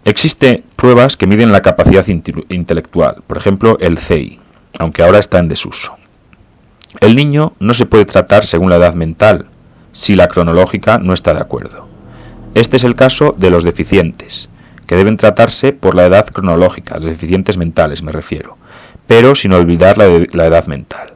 Existen 0.04 0.64
pruebas 0.76 1.16
que 1.16 1.26
miden 1.26 1.50
la 1.50 1.62
capacidad 1.62 2.06
intelectual, 2.06 3.22
por 3.26 3.38
ejemplo 3.38 3.78
el 3.80 3.96
CEI, 3.96 4.38
aunque 4.78 5.02
ahora 5.02 5.18
está 5.18 5.38
en 5.38 5.48
desuso. 5.48 5.96
El 7.00 7.16
niño 7.16 7.54
no 7.58 7.72
se 7.72 7.86
puede 7.86 8.04
tratar 8.04 8.44
según 8.44 8.68
la 8.68 8.76
edad 8.76 8.92
mental, 8.92 9.46
si 9.92 10.14
la 10.14 10.28
cronológica 10.28 10.98
no 10.98 11.14
está 11.14 11.32
de 11.32 11.40
acuerdo. 11.40 11.88
Este 12.52 12.76
es 12.76 12.84
el 12.84 12.96
caso 12.96 13.34
de 13.34 13.48
los 13.48 13.64
deficientes, 13.64 14.50
que 14.86 14.96
deben 14.96 15.16
tratarse 15.16 15.72
por 15.72 15.94
la 15.94 16.04
edad 16.04 16.26
cronológica, 16.26 16.96
los 16.96 17.06
deficientes 17.06 17.56
mentales 17.56 18.02
me 18.02 18.12
refiero, 18.12 18.58
pero 19.10 19.34
sin 19.34 19.52
olvidar 19.52 19.98
la, 19.98 20.06
edad 20.06 20.66
mental. 20.68 21.14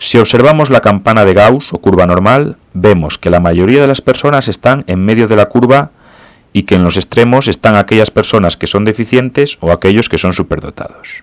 Si 0.00 0.18
observamos 0.18 0.68
la 0.68 0.80
campana 0.80 1.24
de 1.24 1.32
Gauss 1.32 1.72
o 1.72 1.78
curva 1.78 2.06
normal, 2.06 2.56
vemos 2.72 3.18
que 3.18 3.30
la 3.30 3.38
mayoría 3.38 3.82
de 3.82 3.86
las 3.86 4.00
personas 4.00 4.48
están 4.48 4.82
en 4.88 4.98
medio 4.98 5.28
de 5.28 5.36
la 5.36 5.46
curva 5.46 5.92
y 6.52 6.64
que 6.64 6.74
en 6.74 6.82
los 6.82 6.96
extremos 6.96 7.46
están 7.46 7.76
aquellas 7.76 8.10
personas 8.10 8.56
que 8.56 8.66
son 8.66 8.84
deficientes 8.84 9.58
o 9.60 9.70
aquellos 9.70 10.08
que 10.08 10.18
son 10.18 10.32
superdotados. 10.32 11.22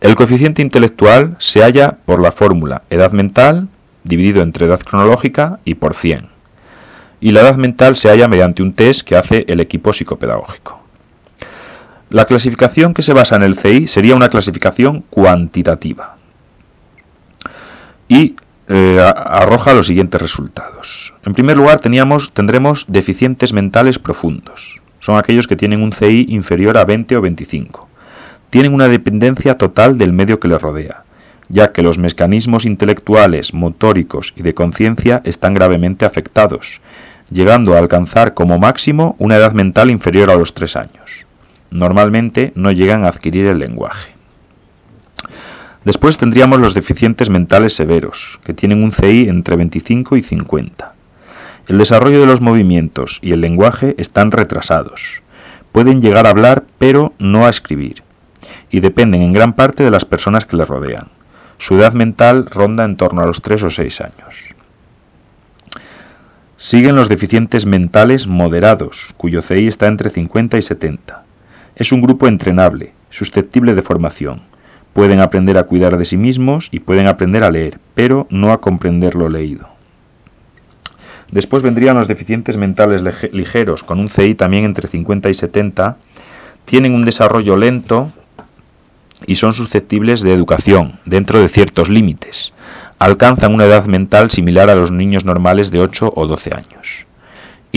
El 0.00 0.16
coeficiente 0.16 0.60
intelectual 0.60 1.36
se 1.38 1.62
halla 1.62 1.98
por 2.04 2.20
la 2.20 2.32
fórmula 2.32 2.82
edad 2.90 3.12
mental 3.12 3.68
dividido 4.02 4.42
entre 4.42 4.66
edad 4.66 4.80
cronológica 4.80 5.60
y 5.64 5.74
por 5.74 5.94
100. 5.94 6.30
Y 7.20 7.30
la 7.30 7.42
edad 7.42 7.54
mental 7.54 7.94
se 7.94 8.08
halla 8.08 8.26
mediante 8.26 8.64
un 8.64 8.74
test 8.74 9.06
que 9.06 9.14
hace 9.14 9.44
el 9.46 9.60
equipo 9.60 9.92
psicopedagógico. 9.92 10.85
La 12.08 12.24
clasificación 12.24 12.94
que 12.94 13.02
se 13.02 13.12
basa 13.12 13.34
en 13.34 13.42
el 13.42 13.56
CI 13.58 13.88
sería 13.88 14.14
una 14.14 14.28
clasificación 14.28 15.02
cuantitativa. 15.10 16.16
Y 18.06 18.36
eh, 18.68 19.00
arroja 19.00 19.74
los 19.74 19.88
siguientes 19.88 20.20
resultados. 20.20 21.14
En 21.24 21.34
primer 21.34 21.56
lugar, 21.56 21.80
teníamos, 21.80 22.32
tendremos 22.32 22.86
deficientes 22.88 23.52
mentales 23.52 23.98
profundos. 23.98 24.80
Son 25.00 25.18
aquellos 25.18 25.48
que 25.48 25.56
tienen 25.56 25.82
un 25.82 25.90
CI 25.90 26.26
inferior 26.28 26.78
a 26.78 26.84
20 26.84 27.16
o 27.16 27.20
25. 27.20 27.88
Tienen 28.50 28.72
una 28.72 28.86
dependencia 28.86 29.58
total 29.58 29.98
del 29.98 30.12
medio 30.12 30.38
que 30.38 30.46
les 30.46 30.62
rodea, 30.62 31.02
ya 31.48 31.72
que 31.72 31.82
los 31.82 31.98
mecanismos 31.98 32.66
intelectuales, 32.66 33.52
motóricos 33.52 34.32
y 34.36 34.42
de 34.42 34.54
conciencia 34.54 35.22
están 35.24 35.54
gravemente 35.54 36.04
afectados, 36.04 36.80
llegando 37.30 37.74
a 37.74 37.78
alcanzar 37.78 38.34
como 38.34 38.60
máximo 38.60 39.16
una 39.18 39.36
edad 39.36 39.52
mental 39.52 39.90
inferior 39.90 40.30
a 40.30 40.36
los 40.36 40.54
3 40.54 40.76
años. 40.76 41.25
Normalmente 41.76 42.52
no 42.54 42.72
llegan 42.72 43.04
a 43.04 43.08
adquirir 43.08 43.46
el 43.48 43.58
lenguaje. 43.58 44.14
Después 45.84 46.16
tendríamos 46.16 46.58
los 46.58 46.72
deficientes 46.72 47.28
mentales 47.28 47.74
severos, 47.74 48.40
que 48.44 48.54
tienen 48.54 48.82
un 48.82 48.92
CI 48.92 49.28
entre 49.28 49.56
25 49.56 50.16
y 50.16 50.22
50. 50.22 50.94
El 51.68 51.76
desarrollo 51.76 52.20
de 52.20 52.26
los 52.26 52.40
movimientos 52.40 53.18
y 53.20 53.32
el 53.32 53.42
lenguaje 53.42 53.94
están 53.98 54.30
retrasados. 54.30 55.22
Pueden 55.70 56.00
llegar 56.00 56.26
a 56.26 56.30
hablar, 56.30 56.64
pero 56.78 57.12
no 57.18 57.44
a 57.44 57.50
escribir, 57.50 58.02
y 58.70 58.80
dependen 58.80 59.20
en 59.20 59.34
gran 59.34 59.52
parte 59.52 59.84
de 59.84 59.90
las 59.90 60.06
personas 60.06 60.46
que 60.46 60.56
les 60.56 60.66
rodean. 60.66 61.08
Su 61.58 61.74
edad 61.74 61.92
mental 61.92 62.46
ronda 62.46 62.86
en 62.86 62.96
torno 62.96 63.20
a 63.20 63.26
los 63.26 63.42
3 63.42 63.64
o 63.64 63.70
6 63.70 64.00
años. 64.00 64.54
Siguen 66.56 66.96
los 66.96 67.10
deficientes 67.10 67.66
mentales 67.66 68.26
moderados, 68.26 69.12
cuyo 69.18 69.42
CI 69.42 69.66
está 69.66 69.88
entre 69.88 70.08
50 70.08 70.56
y 70.56 70.62
70. 70.62 71.25
Es 71.76 71.92
un 71.92 72.02
grupo 72.02 72.26
entrenable, 72.26 72.92
susceptible 73.10 73.74
de 73.74 73.82
formación 73.82 74.42
Pueden 74.96 75.20
aprender 75.20 75.58
a 75.58 75.64
cuidar 75.64 75.98
de 75.98 76.06
sí 76.06 76.16
mismos 76.16 76.68
y 76.70 76.80
pueden 76.80 77.06
aprender 77.06 77.44
a 77.44 77.50
leer, 77.50 77.78
pero 77.92 78.26
no 78.30 78.50
a 78.50 78.62
comprender 78.62 79.14
lo 79.14 79.28
leído. 79.28 79.68
Después 81.30 81.62
vendrían 81.62 81.96
los 81.96 82.08
deficientes 82.08 82.56
mentales 82.56 83.02
ligeros, 83.30 83.82
con 83.82 84.00
un 84.00 84.08
CI 84.08 84.34
también 84.36 84.64
entre 84.64 84.88
50 84.88 85.28
y 85.28 85.34
70. 85.34 85.98
Tienen 86.64 86.94
un 86.94 87.04
desarrollo 87.04 87.58
lento 87.58 88.10
y 89.26 89.36
son 89.36 89.52
susceptibles 89.52 90.22
de 90.22 90.32
educación, 90.32 90.98
dentro 91.04 91.40
de 91.40 91.48
ciertos 91.48 91.90
límites. 91.90 92.54
Alcanzan 92.98 93.52
una 93.52 93.66
edad 93.66 93.84
mental 93.84 94.30
similar 94.30 94.70
a 94.70 94.76
los 94.76 94.92
niños 94.92 95.26
normales 95.26 95.70
de 95.70 95.80
8 95.80 96.10
o 96.16 96.26
12 96.26 96.54
años. 96.54 97.06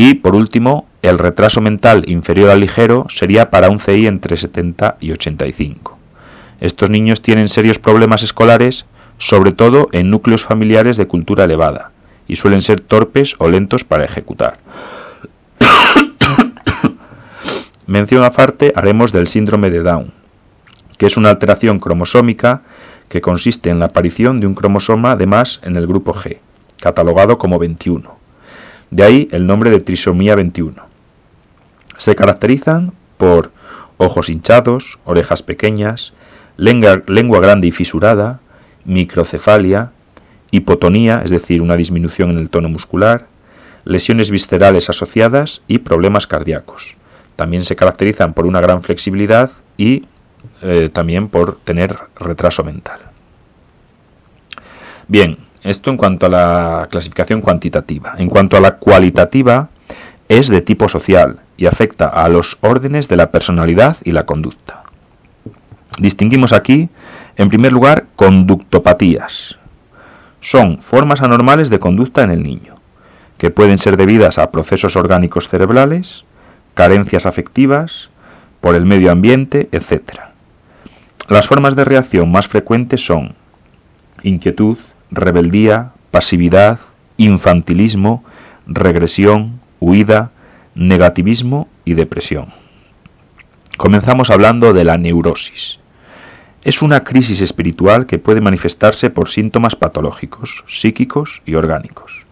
Y, 0.02 0.14
por 0.14 0.34
último, 0.34 0.88
el 1.02 1.18
retraso 1.18 1.60
mental 1.60 2.06
inferior 2.08 2.52
al 2.52 2.62
ligero 2.62 3.08
sería 3.10 3.50
para 3.50 3.70
un 3.70 3.80
CI 3.80 4.08
entre 4.08 4.38
70 4.38 4.96
y 5.02 5.12
85. 5.12 5.98
Estos 6.62 6.90
niños 6.90 7.22
tienen 7.22 7.50
serios 7.50 7.80
problemas 7.80 8.24
escolares, 8.24 8.86
sobre 9.18 9.52
todo 9.52 9.90
en 9.92 10.10
núcleos 10.10 10.46
familiares 10.46 10.96
de 10.96 11.06
cultura 11.06 11.44
elevada, 11.44 11.92
y 12.30 12.38
suelen 12.38 12.62
ser 12.62 12.80
torpes 12.80 13.36
o 13.40 13.50
lentos 13.50 13.84
para 13.84 14.06
ejecutar. 14.06 14.60
Mención 17.86 18.24
aparte 18.24 18.72
haremos 18.78 19.12
del 19.12 19.28
síndrome 19.28 19.70
de 19.70 19.82
Down, 19.82 20.14
que 20.98 21.08
es 21.08 21.18
una 21.18 21.30
alteración 21.30 21.82
cromosómica 21.82 22.62
que 23.10 23.20
consiste 23.20 23.70
en 23.70 23.80
la 23.80 23.88
aparición 23.88 24.40
de 24.40 24.48
un 24.48 24.56
cromosoma 24.56 25.18
de 25.18 25.26
más 25.26 25.60
en 25.62 25.76
el 25.76 25.88
grupo 25.88 26.14
G, 26.14 26.38
catalogado 26.80 27.38
como 27.38 27.60
21. 27.60 28.19
De 28.92 29.04
ahí 29.04 29.28
el 29.32 29.46
nombre 29.46 29.70
de 29.70 29.80
trisomía 29.80 30.36
21. 30.36 30.82
Se 31.98 32.16
caracterizan 32.16 32.94
por 33.18 33.52
ojos 33.98 34.30
hinchados, 34.30 35.00
orejas 35.06 35.44
pequeñas, 35.44 36.14
lengua, 36.58 37.40
grande 37.40 37.68
y 37.68 37.72
fisurada, 37.72 38.40
microcefalia, 38.86 39.92
hipotonía, 40.52 41.22
es 41.24 41.30
decir, 41.30 41.62
una 41.62 41.76
disminución 41.76 42.32
en 42.32 42.40
el 42.40 42.50
tono 42.50 42.70
muscular, 42.70 43.28
lesiones 43.86 44.32
viscerales 44.32 44.90
asociadas 44.90 45.62
y 45.68 45.80
problemas 45.80 46.28
cardíacos. 46.28 46.96
También 47.36 47.64
se 47.64 47.76
caracterizan 47.76 48.34
por 48.34 48.46
una 48.46 48.62
gran 48.62 48.82
flexibilidad 48.82 49.52
y 49.78 50.06
eh, 50.62 50.90
también 50.92 51.30
por 51.30 51.60
tener 51.60 51.98
retraso 52.16 52.64
mental. 52.64 53.00
Bien, 55.08 55.38
esto 55.64 55.90
en 55.90 55.98
cuanto 55.98 56.26
a 56.26 56.30
la 56.30 56.88
clasificación 56.90 57.42
cuantitativa. 57.42 58.14
En 58.18 58.30
cuanto 58.30 58.58
a 58.58 58.60
la 58.60 58.78
cualitativa, 58.78 59.70
es 60.28 60.48
de 60.48 60.62
tipo 60.62 60.88
social 60.88 61.40
y 61.58 61.66
afecta 61.66 62.08
a 62.08 62.30
los 62.30 62.58
órdenes 62.62 63.08
de 63.08 63.18
la 63.18 63.32
personalidad 63.32 63.98
y 64.04 64.12
la 64.12 64.26
conducta. 64.26 64.84
Distinguimos 65.98 66.54
aquí, 66.54 66.90
en 67.36 67.50
primer 67.50 67.74
lugar, 67.74 68.06
conductopatías. 68.16 69.58
Son 70.40 70.82
formas 70.82 71.22
anormales 71.22 71.70
de 71.70 71.80
conducta 71.80 72.22
en 72.24 72.32
el 72.32 72.44
niño, 72.44 72.76
que 73.38 73.50
pueden 73.50 73.78
ser 73.78 73.98
debidas 73.98 74.38
a 74.38 74.52
procesos 74.52 74.96
orgánicos 74.96 75.50
cerebrales, 75.50 76.24
carencias 76.76 77.26
afectivas, 77.26 78.10
por 78.62 78.76
el 78.76 78.86
medio 78.86 79.12
ambiente, 79.12 79.68
etc. 79.72 80.20
Las 81.28 81.48
formas 81.48 81.76
de 81.76 81.86
reacción 81.86 82.32
más 82.32 82.48
frecuentes 82.48 83.06
son 83.06 83.36
inquietud, 84.24 84.78
rebeldía, 85.12 85.92
pasividad, 86.12 86.80
infantilismo, 87.18 88.24
regresión, 88.68 89.60
huida, 89.80 90.32
negativismo 90.76 91.68
y 91.86 91.94
depresión. 91.94 92.48
Comenzamos 93.78 94.30
hablando 94.30 94.74
de 94.74 94.84
la 94.84 94.98
neurosis. 94.98 95.80
Es 96.64 96.82
una 96.82 97.04
crisis 97.04 97.42
espiritual 97.42 98.06
que 98.06 98.20
puede 98.20 98.42
manifestarse 98.42 99.10
por 99.10 99.30
síntomas 99.30 99.76
patológicos, 99.76 100.66
psíquicos 100.68 101.42
y 101.46 101.56
orgánicos. 101.56 102.26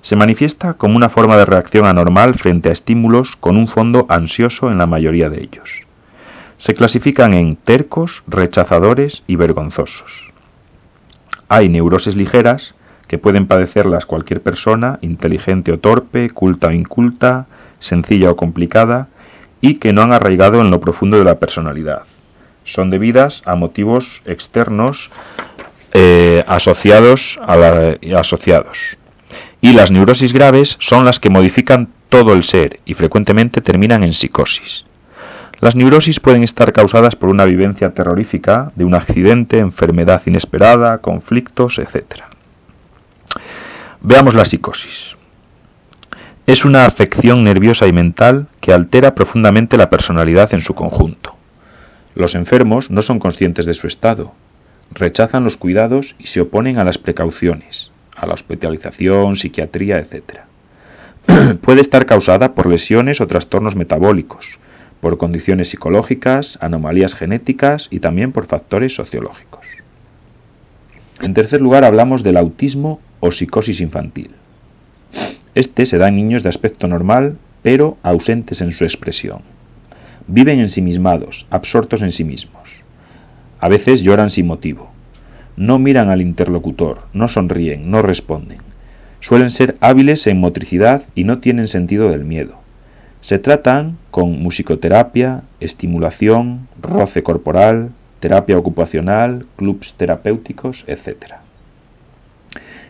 Se 0.00 0.16
manifiesta 0.16 0.74
como 0.74 0.96
una 0.96 1.10
forma 1.10 1.36
de 1.36 1.44
reacción 1.44 1.84
anormal 1.84 2.34
frente 2.34 2.70
a 2.70 2.72
estímulos 2.72 3.36
con 3.36 3.58
un 3.58 3.68
fondo 3.68 4.06
ansioso 4.08 4.70
en 4.70 4.78
la 4.78 4.86
mayoría 4.86 5.28
de 5.28 5.42
ellos. 5.42 5.82
Se 6.56 6.74
clasifican 6.74 7.34
en 7.34 7.56
tercos, 7.56 8.22
rechazadores 8.26 9.22
y 9.26 9.36
vergonzosos. 9.36 10.32
Hay 11.52 11.68
neurosis 11.68 12.14
ligeras, 12.14 12.76
que 13.08 13.18
pueden 13.18 13.48
padecerlas 13.48 14.06
cualquier 14.06 14.40
persona, 14.40 15.00
inteligente 15.02 15.72
o 15.72 15.80
torpe, 15.80 16.30
culta 16.30 16.68
o 16.68 16.70
inculta, 16.70 17.46
sencilla 17.80 18.30
o 18.30 18.36
complicada, 18.36 19.08
y 19.60 19.74
que 19.80 19.92
no 19.92 20.02
han 20.02 20.12
arraigado 20.12 20.60
en 20.60 20.70
lo 20.70 20.78
profundo 20.78 21.18
de 21.18 21.24
la 21.24 21.40
personalidad. 21.40 22.02
son 22.62 22.88
debidas 22.88 23.42
a 23.46 23.56
motivos 23.56 24.22
externos 24.26 25.10
eh, 25.92 26.44
a 26.46 26.54
asociados. 26.54 27.40
Y 29.60 29.72
las 29.72 29.90
neurosis 29.90 30.32
graves 30.32 30.76
son 30.78 31.04
las 31.04 31.18
que 31.18 31.30
modifican 31.30 31.88
todo 32.08 32.32
el 32.32 32.44
ser 32.44 32.78
y 32.84 32.94
frecuentemente 32.94 33.60
terminan 33.60 34.04
en 34.04 34.12
psicosis. 34.12 34.84
Las 35.60 35.76
neurosis 35.76 36.20
pueden 36.20 36.42
estar 36.42 36.72
causadas 36.72 37.16
por 37.16 37.28
una 37.28 37.44
vivencia 37.44 37.92
terrorífica 37.92 38.72
de 38.76 38.84
un 38.84 38.94
accidente, 38.94 39.58
enfermedad 39.58 40.22
inesperada, 40.24 40.98
conflictos, 40.98 41.78
etc. 41.78 42.22
Veamos 44.00 44.32
la 44.32 44.46
psicosis. 44.46 45.16
Es 46.46 46.64
una 46.64 46.86
afección 46.86 47.44
nerviosa 47.44 47.86
y 47.86 47.92
mental 47.92 48.46
que 48.60 48.72
altera 48.72 49.14
profundamente 49.14 49.76
la 49.76 49.90
personalidad 49.90 50.54
en 50.54 50.62
su 50.62 50.74
conjunto. 50.74 51.36
Los 52.14 52.34
enfermos 52.34 52.90
no 52.90 53.02
son 53.02 53.18
conscientes 53.18 53.66
de 53.66 53.74
su 53.74 53.86
estado, 53.86 54.32
rechazan 54.92 55.44
los 55.44 55.58
cuidados 55.58 56.16
y 56.18 56.28
se 56.28 56.40
oponen 56.40 56.78
a 56.78 56.84
las 56.84 56.96
precauciones, 56.96 57.92
a 58.16 58.26
la 58.26 58.32
hospitalización, 58.32 59.36
psiquiatría, 59.36 59.98
etc. 59.98 60.40
Puede 61.60 61.82
estar 61.82 62.06
causada 62.06 62.54
por 62.54 62.66
lesiones 62.66 63.20
o 63.20 63.26
trastornos 63.26 63.76
metabólicos, 63.76 64.58
por 65.00 65.18
condiciones 65.18 65.68
psicológicas, 65.68 66.58
anomalías 66.60 67.14
genéticas 67.14 67.88
y 67.90 68.00
también 68.00 68.32
por 68.32 68.46
factores 68.46 68.94
sociológicos. 68.94 69.66
En 71.20 71.34
tercer 71.34 71.60
lugar 71.60 71.84
hablamos 71.84 72.22
del 72.22 72.36
autismo 72.36 73.00
o 73.20 73.30
psicosis 73.30 73.80
infantil. 73.80 74.30
Este 75.54 75.84
se 75.86 75.98
da 75.98 76.08
en 76.08 76.14
niños 76.14 76.42
de 76.42 76.48
aspecto 76.48 76.86
normal, 76.86 77.36
pero 77.62 77.98
ausentes 78.02 78.60
en 78.60 78.72
su 78.72 78.84
expresión. 78.84 79.42
Viven 80.26 80.60
ensimismados, 80.60 81.46
absortos 81.50 82.02
en 82.02 82.12
sí 82.12 82.24
mismos. 82.24 82.84
A 83.58 83.68
veces 83.68 84.02
lloran 84.02 84.30
sin 84.30 84.46
motivo. 84.46 84.90
No 85.56 85.78
miran 85.78 86.08
al 86.08 86.22
interlocutor, 86.22 87.02
no 87.12 87.28
sonríen, 87.28 87.90
no 87.90 88.00
responden. 88.00 88.58
Suelen 89.18 89.50
ser 89.50 89.76
hábiles 89.80 90.26
en 90.26 90.40
motricidad 90.40 91.02
y 91.14 91.24
no 91.24 91.40
tienen 91.40 91.66
sentido 91.66 92.10
del 92.10 92.24
miedo. 92.24 92.60
Se 93.20 93.38
tratan 93.38 93.98
con 94.10 94.42
musicoterapia, 94.42 95.42
estimulación, 95.60 96.68
roce 96.80 97.22
corporal, 97.22 97.90
terapia 98.18 98.56
ocupacional, 98.56 99.46
clubs 99.56 99.94
terapéuticos, 99.94 100.84
etc. 100.86 101.34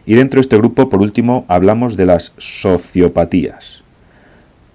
Y 0.07 0.15
dentro 0.15 0.39
de 0.39 0.43
este 0.43 0.57
grupo, 0.57 0.89
por 0.89 1.01
último, 1.03 1.45
hablamos 1.49 1.97
de 1.97 2.07
las 2.07 2.33
sociopatías, 2.39 3.83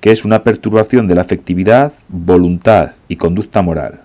que 0.02 0.12
es 0.12 0.26
una 0.26 0.44
perturbación 0.44 1.08
de 1.08 1.16
la 1.16 1.22
afectividad, 1.22 1.94
voluntad 2.10 2.92
y 3.08 3.16
conducta 3.16 3.62
moral. 3.62 4.02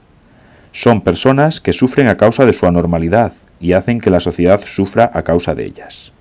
Son 0.70 1.00
personas 1.00 1.60
que 1.60 1.72
sufren 1.72 2.06
a 2.06 2.16
causa 2.16 2.46
de 2.46 2.52
su 2.52 2.66
anormalidad 2.66 3.32
y 3.58 3.72
hacen 3.72 4.00
que 4.00 4.10
la 4.10 4.20
sociedad 4.20 4.60
sufra 4.64 5.10
a 5.12 5.22
causa 5.22 5.56
de 5.56 5.66
ellas. 5.66 6.12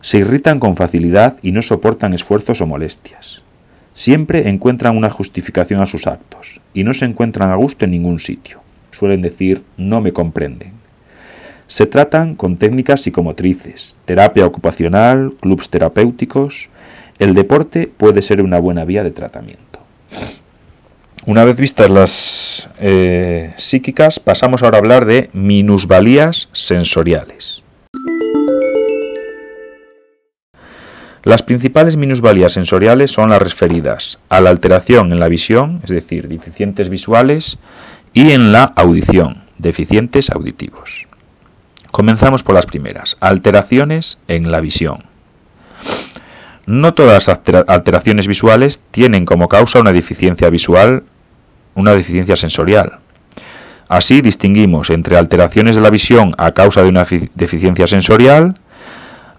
Se 0.00 0.18
irritan 0.18 0.60
con 0.60 0.76
facilidad 0.76 1.36
y 1.42 1.52
no 1.52 1.60
soportan 1.60 2.14
esfuerzos 2.14 2.62
o 2.62 2.66
molestias. 2.66 3.42
Siempre 3.96 4.50
encuentran 4.50 4.94
una 4.94 5.08
justificación 5.08 5.80
a 5.80 5.86
sus 5.86 6.06
actos 6.06 6.60
y 6.74 6.84
no 6.84 6.92
se 6.92 7.06
encuentran 7.06 7.48
a 7.48 7.56
gusto 7.56 7.86
en 7.86 7.92
ningún 7.92 8.18
sitio. 8.18 8.60
Suelen 8.90 9.22
decir 9.22 9.62
no 9.78 10.02
me 10.02 10.12
comprenden. 10.12 10.74
Se 11.66 11.86
tratan 11.86 12.34
con 12.34 12.58
técnicas 12.58 13.00
psicomotrices, 13.00 13.96
terapia 14.04 14.44
ocupacional, 14.44 15.32
clubs 15.40 15.70
terapéuticos. 15.70 16.68
El 17.18 17.32
deporte 17.32 17.86
puede 17.86 18.20
ser 18.20 18.42
una 18.42 18.60
buena 18.60 18.84
vía 18.84 19.02
de 19.02 19.12
tratamiento. 19.12 19.80
Una 21.24 21.46
vez 21.46 21.56
vistas 21.56 21.88
las 21.88 22.68
eh, 22.78 23.54
psíquicas, 23.56 24.20
pasamos 24.20 24.62
ahora 24.62 24.76
a 24.76 24.80
hablar 24.80 25.06
de 25.06 25.30
minusvalías 25.32 26.50
sensoriales. 26.52 27.64
Las 31.26 31.42
principales 31.42 31.96
minusvalías 31.96 32.52
sensoriales 32.52 33.10
son 33.10 33.30
las 33.30 33.42
referidas 33.42 34.20
a 34.28 34.40
la 34.40 34.50
alteración 34.50 35.10
en 35.10 35.18
la 35.18 35.26
visión, 35.26 35.80
es 35.82 35.90
decir, 35.90 36.28
deficientes 36.28 36.88
visuales, 36.88 37.58
y 38.12 38.30
en 38.30 38.52
la 38.52 38.62
audición, 38.76 39.42
deficientes 39.58 40.30
auditivos. 40.30 41.08
Comenzamos 41.90 42.44
por 42.44 42.54
las 42.54 42.66
primeras, 42.66 43.16
alteraciones 43.18 44.20
en 44.28 44.52
la 44.52 44.60
visión. 44.60 45.02
No 46.64 46.94
todas 46.94 47.26
las 47.26 47.40
alteraciones 47.66 48.28
visuales 48.28 48.80
tienen 48.92 49.24
como 49.24 49.48
causa 49.48 49.80
una 49.80 49.92
deficiencia 49.92 50.48
visual, 50.48 51.02
una 51.74 51.90
deficiencia 51.90 52.36
sensorial. 52.36 53.00
Así 53.88 54.20
distinguimos 54.20 54.90
entre 54.90 55.16
alteraciones 55.16 55.74
de 55.74 55.82
la 55.82 55.90
visión 55.90 56.36
a 56.38 56.52
causa 56.52 56.84
de 56.84 56.88
una 56.88 57.04
deficiencia 57.34 57.88
sensorial, 57.88 58.54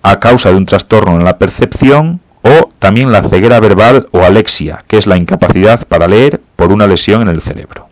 a 0.02 0.20
causa 0.20 0.50
de 0.50 0.56
un 0.56 0.66
trastorno 0.66 1.16
en 1.16 1.24
la 1.24 1.38
percepción 1.38 2.22
o 2.42 2.70
también 2.80 3.12
la 3.12 3.24
ceguera 3.24 3.60
verbal 3.60 4.08
o 4.12 4.22
alexia, 4.22 4.84
que 4.88 4.98
es 4.98 5.08
la 5.08 5.18
incapacidad 5.18 5.86
para 5.88 6.08
leer 6.08 6.42
por 6.56 6.72
una 6.72 6.88
lesión 6.88 7.22
en 7.22 7.30
el 7.30 7.42
cerebro. 7.42 7.90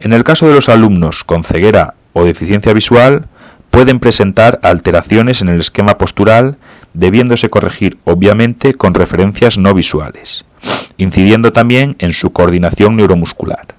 En 0.00 0.12
el 0.12 0.24
caso 0.24 0.46
de 0.46 0.54
los 0.54 0.68
alumnos 0.68 1.24
con 1.24 1.44
ceguera 1.44 1.94
o 2.12 2.24
deficiencia 2.24 2.72
visual 2.72 3.26
pueden 3.70 4.00
presentar 4.00 4.60
alteraciones 4.62 5.40
en 5.42 5.48
el 5.48 5.60
esquema 5.60 5.98
postural, 5.98 6.58
debiéndose 6.92 7.50
corregir 7.50 7.98
obviamente 8.04 8.74
con 8.74 8.94
referencias 8.94 9.58
no 9.58 9.74
visuales, 9.74 10.44
incidiendo 10.96 11.52
también 11.52 11.96
en 11.98 12.12
su 12.12 12.32
coordinación 12.32 12.96
neuromuscular. 12.96 13.74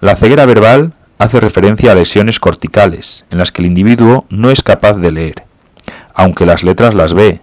La 0.00 0.16
ceguera 0.16 0.46
verbal 0.46 0.94
hace 1.18 1.40
referencia 1.40 1.92
a 1.92 1.94
lesiones 1.94 2.40
corticales, 2.40 3.26
en 3.30 3.38
las 3.38 3.52
que 3.52 3.62
el 3.62 3.66
individuo 3.66 4.26
no 4.30 4.50
es 4.50 4.62
capaz 4.62 4.94
de 4.94 5.10
leer, 5.10 5.45
aunque 6.16 6.46
las 6.46 6.64
letras 6.64 6.94
las 6.94 7.14
ve, 7.14 7.40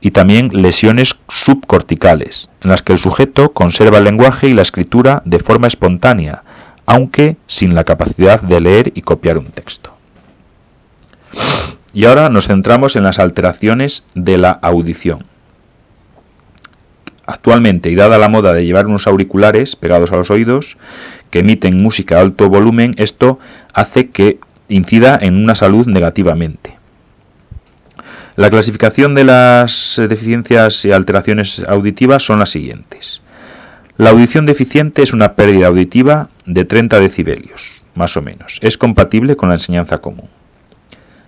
y 0.00 0.10
también 0.10 0.50
lesiones 0.52 1.18
subcorticales, 1.28 2.50
en 2.60 2.70
las 2.70 2.82
que 2.82 2.92
el 2.92 2.98
sujeto 2.98 3.52
conserva 3.52 3.98
el 3.98 4.04
lenguaje 4.04 4.48
y 4.48 4.54
la 4.54 4.62
escritura 4.62 5.22
de 5.24 5.38
forma 5.38 5.68
espontánea, 5.68 6.42
aunque 6.86 7.36
sin 7.46 7.74
la 7.74 7.84
capacidad 7.84 8.42
de 8.42 8.60
leer 8.60 8.92
y 8.94 9.02
copiar 9.02 9.38
un 9.38 9.46
texto. 9.46 9.94
Y 11.92 12.06
ahora 12.06 12.28
nos 12.30 12.48
centramos 12.48 12.96
en 12.96 13.04
las 13.04 13.18
alteraciones 13.18 14.04
de 14.14 14.38
la 14.38 14.50
audición. 14.50 15.26
Actualmente, 17.26 17.90
y 17.90 17.94
dada 17.94 18.18
la 18.18 18.28
moda 18.28 18.52
de 18.54 18.64
llevar 18.64 18.88
unos 18.88 19.06
auriculares 19.06 19.76
pegados 19.76 20.10
a 20.10 20.16
los 20.16 20.32
oídos 20.32 20.78
que 21.30 21.40
emiten 21.40 21.80
música 21.80 22.18
a 22.18 22.22
alto 22.22 22.48
volumen, 22.48 22.94
esto 22.96 23.38
hace 23.72 24.10
que 24.10 24.40
incida 24.68 25.16
en 25.20 25.36
una 25.36 25.54
salud 25.54 25.86
negativamente. 25.86 26.79
La 28.40 28.48
clasificación 28.48 29.14
de 29.14 29.24
las 29.24 30.00
deficiencias 30.08 30.86
y 30.86 30.92
alteraciones 30.92 31.60
auditivas 31.68 32.22
son 32.22 32.38
las 32.38 32.48
siguientes. 32.48 33.20
La 33.98 34.08
audición 34.08 34.46
deficiente 34.46 35.02
es 35.02 35.12
una 35.12 35.34
pérdida 35.34 35.66
auditiva 35.66 36.30
de 36.46 36.64
30 36.64 37.00
decibelios, 37.00 37.84
más 37.94 38.16
o 38.16 38.22
menos. 38.22 38.58
Es 38.62 38.78
compatible 38.78 39.36
con 39.36 39.50
la 39.50 39.56
enseñanza 39.56 39.98
común. 39.98 40.30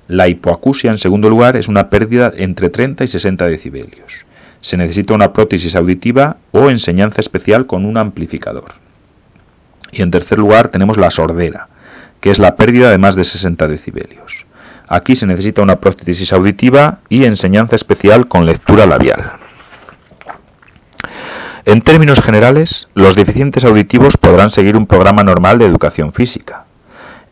La 0.09 0.27
hipoacusia, 0.27 0.91
en 0.91 0.97
segundo 0.97 1.29
lugar, 1.29 1.59
es 1.59 1.69
una 1.69 1.91
pérdida 1.91 2.33
entre 2.35 2.71
30 2.71 3.05
y 3.05 3.09
60 3.09 3.47
decibelios. 3.47 4.25
Se 4.63 4.79
necesita 4.79 5.13
una 5.13 5.35
prótesis 5.35 5.77
auditiva 5.77 6.39
o 6.53 6.71
enseñanza 6.71 7.21
especial 7.21 7.67
con 7.67 7.85
un 7.85 7.99
amplificador. 7.99 8.73
Y 9.91 10.01
en 10.01 10.11
tercer 10.11 10.39
lugar 10.39 10.71
tenemos 10.71 10.97
la 10.97 11.11
sordera, 11.11 11.69
que 12.23 12.31
es 12.31 12.39
la 12.39 12.57
pérdida 12.57 12.91
de 12.91 12.97
más 12.97 13.17
de 13.17 13.25
60 13.25 13.69
decibelios. 13.69 14.47
Aquí 14.89 15.17
se 15.17 15.27
necesita 15.27 15.63
una 15.63 15.81
prótesis 15.81 16.33
auditiva 16.33 16.99
y 17.09 17.25
enseñanza 17.25 17.77
especial 17.77 18.29
con 18.29 18.47
lectura 18.47 18.87
labial. 18.87 19.33
En 21.65 21.81
términos 21.81 22.21
generales, 22.21 22.89
los 22.95 23.15
deficientes 23.15 23.65
auditivos 23.65 24.17
podrán 24.17 24.51
seguir 24.51 24.77
un 24.77 24.87
programa 24.87 25.23
normal 25.23 25.59
de 25.59 25.67
educación 25.67 26.13
física. 26.13 26.65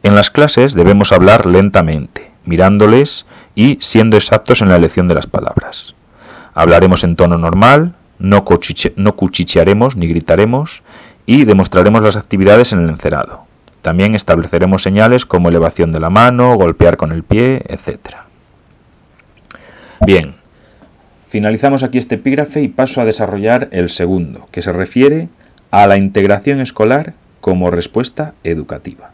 En 0.02 0.14
las 0.14 0.30
clases 0.30 0.74
debemos 0.74 1.12
hablar 1.12 1.46
lentamente, 1.46 2.30
mirándoles 2.44 3.26
y 3.54 3.78
siendo 3.80 4.16
exactos 4.16 4.62
en 4.62 4.68
la 4.68 4.76
elección 4.76 5.08
de 5.08 5.14
las 5.16 5.26
palabras. 5.26 5.94
Hablaremos 6.54 7.04
en 7.04 7.16
tono 7.16 7.38
normal, 7.38 7.94
no, 8.18 8.44
cuchichearemos 8.44 9.96
ni 9.96 10.06
gritaremos 10.06 10.82
y 11.26 11.44
demostraremos 11.44 12.02
las 12.02 12.16
actividades 12.16 12.72
en 12.72 12.84
el 12.84 12.90
encerado. 12.90 13.49
También 13.82 14.14
estableceremos 14.14 14.82
señales 14.82 15.26
como 15.26 15.48
elevación 15.48 15.92
de 15.92 16.00
la 16.00 16.10
mano, 16.10 16.54
golpear 16.56 16.96
con 16.96 17.12
el 17.12 17.22
pie, 17.22 17.62
etc. 17.68 18.16
Bien, 20.04 20.40
Finalizamos 21.30 21.84
aquí 21.84 21.96
este 21.96 22.16
epígrafe 22.16 22.60
y 22.60 22.66
paso 22.66 23.00
a 23.00 23.04
desarrollar 23.04 23.68
el 23.70 23.88
segundo, 23.88 24.48
que 24.50 24.62
se 24.62 24.72
refiere 24.72 25.28
a 25.70 25.86
la 25.86 25.96
integración 25.96 26.60
escolar 26.60 27.14
como 27.40 27.70
respuesta 27.70 28.34
educativa. 28.42 29.12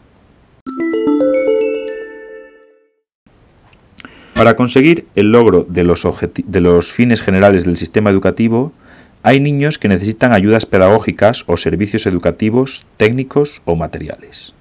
Para 4.33 4.55
conseguir 4.55 5.05
el 5.13 5.31
logro 5.31 5.67
de 5.69 5.83
los, 5.83 6.07
de 6.43 6.61
los, 6.61 6.91
fines 6.91 7.21
generales 7.21 7.65
del 7.65 7.77
sistema 7.77 8.09
educativo, 8.09 8.73
hay 9.21 9.39
niños 9.39 9.77
que 9.77 9.87
necesitan 9.87 10.33
ayudas 10.33 10.65
pedagógicas 10.65 11.43
o 11.45 11.55
servicios 11.55 12.07
educativos, 12.07 12.83
técnicos 12.97 13.61
o 13.65 13.75
materiales. 13.75 14.55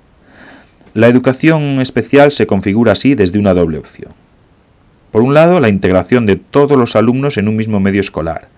La 0.97 1.09
educación 1.09 1.79
especial 1.79 2.33
se 2.33 2.47
configura 2.47 2.93
así 2.93 3.15
desde 3.15 3.39
una 3.39 3.53
doble 3.53 3.77
opción. 3.77 4.13
Por 5.11 5.21
un 5.21 5.35
lado, 5.35 5.61
la 5.61 5.69
integración 5.69 6.25
de 6.25 6.37
todos 6.37 6.79
los 6.79 6.97
alumnos 6.97 7.37
en 7.37 7.49
un 7.49 7.57
mismo 7.57 7.81
medio 7.81 8.01
escolar, 8.01 8.49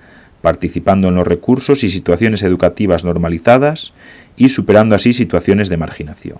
participando 0.40 1.08
en 1.08 1.16
los 1.16 1.26
recursos 1.26 1.82
y 1.82 1.90
situaciones 1.90 2.44
educativas 2.44 3.04
normalizadas 3.04 3.92
y 4.36 4.50
superando 4.50 4.94
así 4.94 5.12
situaciones 5.12 5.68
de 5.68 5.78
marginación. 5.78 6.38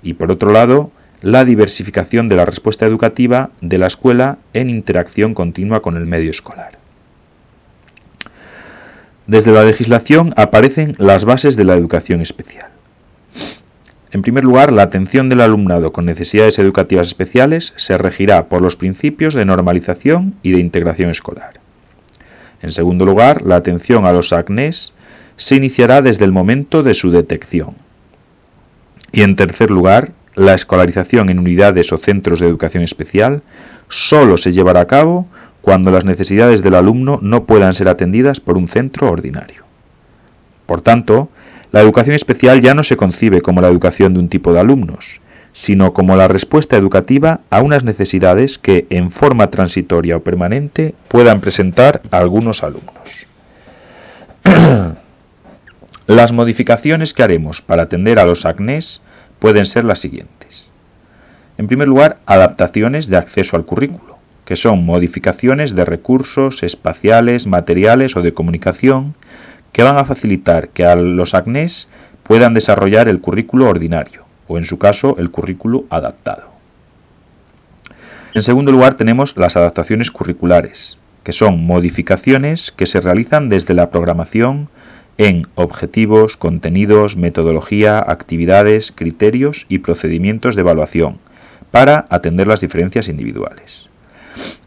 Y 0.00 0.14
por 0.14 0.30
otro 0.30 0.52
lado, 0.52 0.92
la 1.22 1.44
diversificación 1.44 2.28
de 2.28 2.36
la 2.36 2.44
respuesta 2.44 2.86
educativa 2.86 3.50
de 3.60 3.78
la 3.78 3.88
escuela 3.88 4.38
en 4.52 4.70
interacción 4.70 5.34
continua 5.34 5.82
con 5.82 5.96
el 5.96 6.06
medio 6.06 6.30
escolar. 6.30 6.78
Desde 9.26 9.50
la 9.50 9.64
legislación 9.64 10.34
aparecen 10.36 10.94
las 10.98 11.24
bases 11.24 11.56
de 11.56 11.64
la 11.64 11.74
educación 11.74 12.20
especial. 12.20 12.75
En 14.12 14.22
primer 14.22 14.44
lugar, 14.44 14.72
la 14.72 14.82
atención 14.82 15.28
del 15.28 15.40
alumnado 15.40 15.92
con 15.92 16.04
necesidades 16.04 16.58
educativas 16.58 17.08
especiales 17.08 17.72
se 17.76 17.98
regirá 17.98 18.48
por 18.48 18.62
los 18.62 18.76
principios 18.76 19.34
de 19.34 19.44
normalización 19.44 20.36
y 20.42 20.52
de 20.52 20.60
integración 20.60 21.10
escolar. 21.10 21.54
En 22.62 22.70
segundo 22.72 23.04
lugar, 23.04 23.42
la 23.42 23.56
atención 23.56 24.06
a 24.06 24.12
los 24.12 24.32
acnés 24.32 24.92
se 25.36 25.56
iniciará 25.56 26.02
desde 26.02 26.24
el 26.24 26.32
momento 26.32 26.82
de 26.82 26.94
su 26.94 27.10
detección. 27.10 27.74
Y 29.12 29.22
en 29.22 29.36
tercer 29.36 29.70
lugar, 29.70 30.12
la 30.34 30.54
escolarización 30.54 31.28
en 31.28 31.38
unidades 31.38 31.92
o 31.92 31.98
centros 31.98 32.40
de 32.40 32.46
educación 32.46 32.82
especial 32.82 33.42
solo 33.88 34.36
se 34.36 34.52
llevará 34.52 34.80
a 34.80 34.86
cabo 34.86 35.26
cuando 35.62 35.90
las 35.90 36.04
necesidades 36.04 36.62
del 36.62 36.74
alumno 36.74 37.18
no 37.22 37.44
puedan 37.44 37.74
ser 37.74 37.88
atendidas 37.88 38.40
por 38.40 38.56
un 38.56 38.68
centro 38.68 39.10
ordinario. 39.10 39.64
Por 40.66 40.80
tanto, 40.82 41.28
la 41.72 41.80
educación 41.80 42.14
especial 42.14 42.60
ya 42.60 42.74
no 42.74 42.82
se 42.82 42.96
concibe 42.96 43.42
como 43.42 43.60
la 43.60 43.68
educación 43.68 44.14
de 44.14 44.20
un 44.20 44.28
tipo 44.28 44.52
de 44.52 44.60
alumnos, 44.60 45.20
sino 45.52 45.92
como 45.92 46.16
la 46.16 46.28
respuesta 46.28 46.76
educativa 46.76 47.40
a 47.50 47.62
unas 47.62 47.82
necesidades 47.82 48.58
que 48.58 48.86
en 48.90 49.10
forma 49.10 49.50
transitoria 49.50 50.16
o 50.16 50.22
permanente 50.22 50.94
puedan 51.08 51.40
presentar 51.40 52.02
algunos 52.10 52.62
alumnos. 52.62 53.26
las 56.06 56.32
modificaciones 56.32 57.14
que 57.14 57.22
haremos 57.22 57.62
para 57.62 57.84
atender 57.84 58.18
a 58.18 58.26
los 58.26 58.46
acnés 58.46 59.00
pueden 59.38 59.64
ser 59.66 59.84
las 59.84 59.98
siguientes. 59.98 60.68
En 61.58 61.66
primer 61.66 61.88
lugar, 61.88 62.18
adaptaciones 62.26 63.08
de 63.08 63.16
acceso 63.16 63.56
al 63.56 63.64
currículo 63.64 64.16
que 64.46 64.56
son 64.56 64.86
modificaciones 64.86 65.74
de 65.74 65.84
recursos 65.84 66.62
espaciales, 66.62 67.48
materiales 67.48 68.16
o 68.16 68.22
de 68.22 68.32
comunicación 68.32 69.16
que 69.76 69.82
van 69.82 69.98
a 69.98 70.06
facilitar 70.06 70.70
que 70.70 70.86
a 70.86 70.96
los 70.96 71.34
ACNES 71.34 71.88
puedan 72.22 72.54
desarrollar 72.54 73.08
el 73.08 73.20
currículo 73.20 73.68
ordinario 73.68 74.24
o 74.48 74.56
en 74.56 74.64
su 74.64 74.78
caso 74.78 75.16
el 75.18 75.30
currículo 75.30 75.84
adaptado. 75.90 76.48
En 78.32 78.40
segundo 78.40 78.72
lugar 78.72 78.94
tenemos 78.94 79.36
las 79.36 79.54
adaptaciones 79.54 80.10
curriculares, 80.10 80.96
que 81.24 81.32
son 81.32 81.62
modificaciones 81.66 82.72
que 82.72 82.86
se 82.86 83.02
realizan 83.02 83.50
desde 83.50 83.74
la 83.74 83.90
programación 83.90 84.70
en 85.18 85.46
objetivos, 85.56 86.38
contenidos, 86.38 87.18
metodología, 87.18 87.98
actividades, 87.98 88.92
criterios 88.92 89.66
y 89.68 89.80
procedimientos 89.80 90.54
de 90.54 90.62
evaluación, 90.62 91.18
para 91.70 92.06
atender 92.08 92.46
las 92.46 92.62
diferencias 92.62 93.10
individuales. 93.10 93.90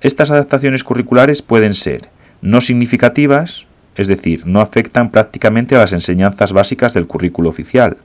Estas 0.02 0.30
adaptaciones 0.30 0.84
curriculares 0.84 1.42
pueden 1.42 1.74
ser 1.74 2.10
no 2.44 2.62
significativas, 2.62 3.66
es 3.96 4.08
decir, 4.08 4.46
no 4.46 4.62
afectan 4.62 5.12
prácticamente 5.12 5.76
a 5.76 5.80
las 5.80 5.94
enseñanzas 5.94 6.54
básicas 6.54 6.94
del 6.94 7.08
currículo 7.08 7.50
oficial. 7.50 7.98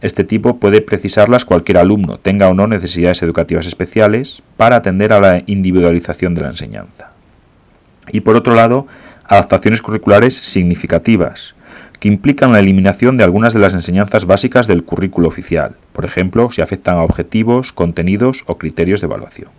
Este 0.00 0.24
tipo 0.24 0.58
puede 0.58 0.80
precisarlas 0.80 1.44
cualquier 1.44 1.78
alumno, 1.78 2.18
tenga 2.18 2.48
o 2.48 2.54
no 2.54 2.66
necesidades 2.66 3.22
educativas 3.22 3.66
especiales, 3.66 4.42
para 4.56 4.76
atender 4.76 5.12
a 5.12 5.20
la 5.20 5.42
individualización 5.46 6.34
de 6.34 6.42
la 6.42 6.48
enseñanza. 6.48 7.12
Y 8.10 8.20
por 8.20 8.34
otro 8.34 8.54
lado, 8.54 8.88
adaptaciones 9.24 9.80
curriculares 9.80 10.34
significativas, 10.34 11.54
que 12.00 12.08
implican 12.08 12.52
la 12.52 12.58
eliminación 12.58 13.16
de 13.16 13.22
algunas 13.22 13.54
de 13.54 13.60
las 13.60 13.74
enseñanzas 13.74 14.24
básicas 14.24 14.66
del 14.66 14.82
currículo 14.82 15.28
oficial, 15.28 15.76
por 15.92 16.04
ejemplo, 16.04 16.50
si 16.50 16.60
afectan 16.60 16.96
a 16.96 17.02
objetivos, 17.02 17.72
contenidos 17.72 18.42
o 18.46 18.58
criterios 18.58 19.00
de 19.00 19.06
evaluación. 19.06 19.50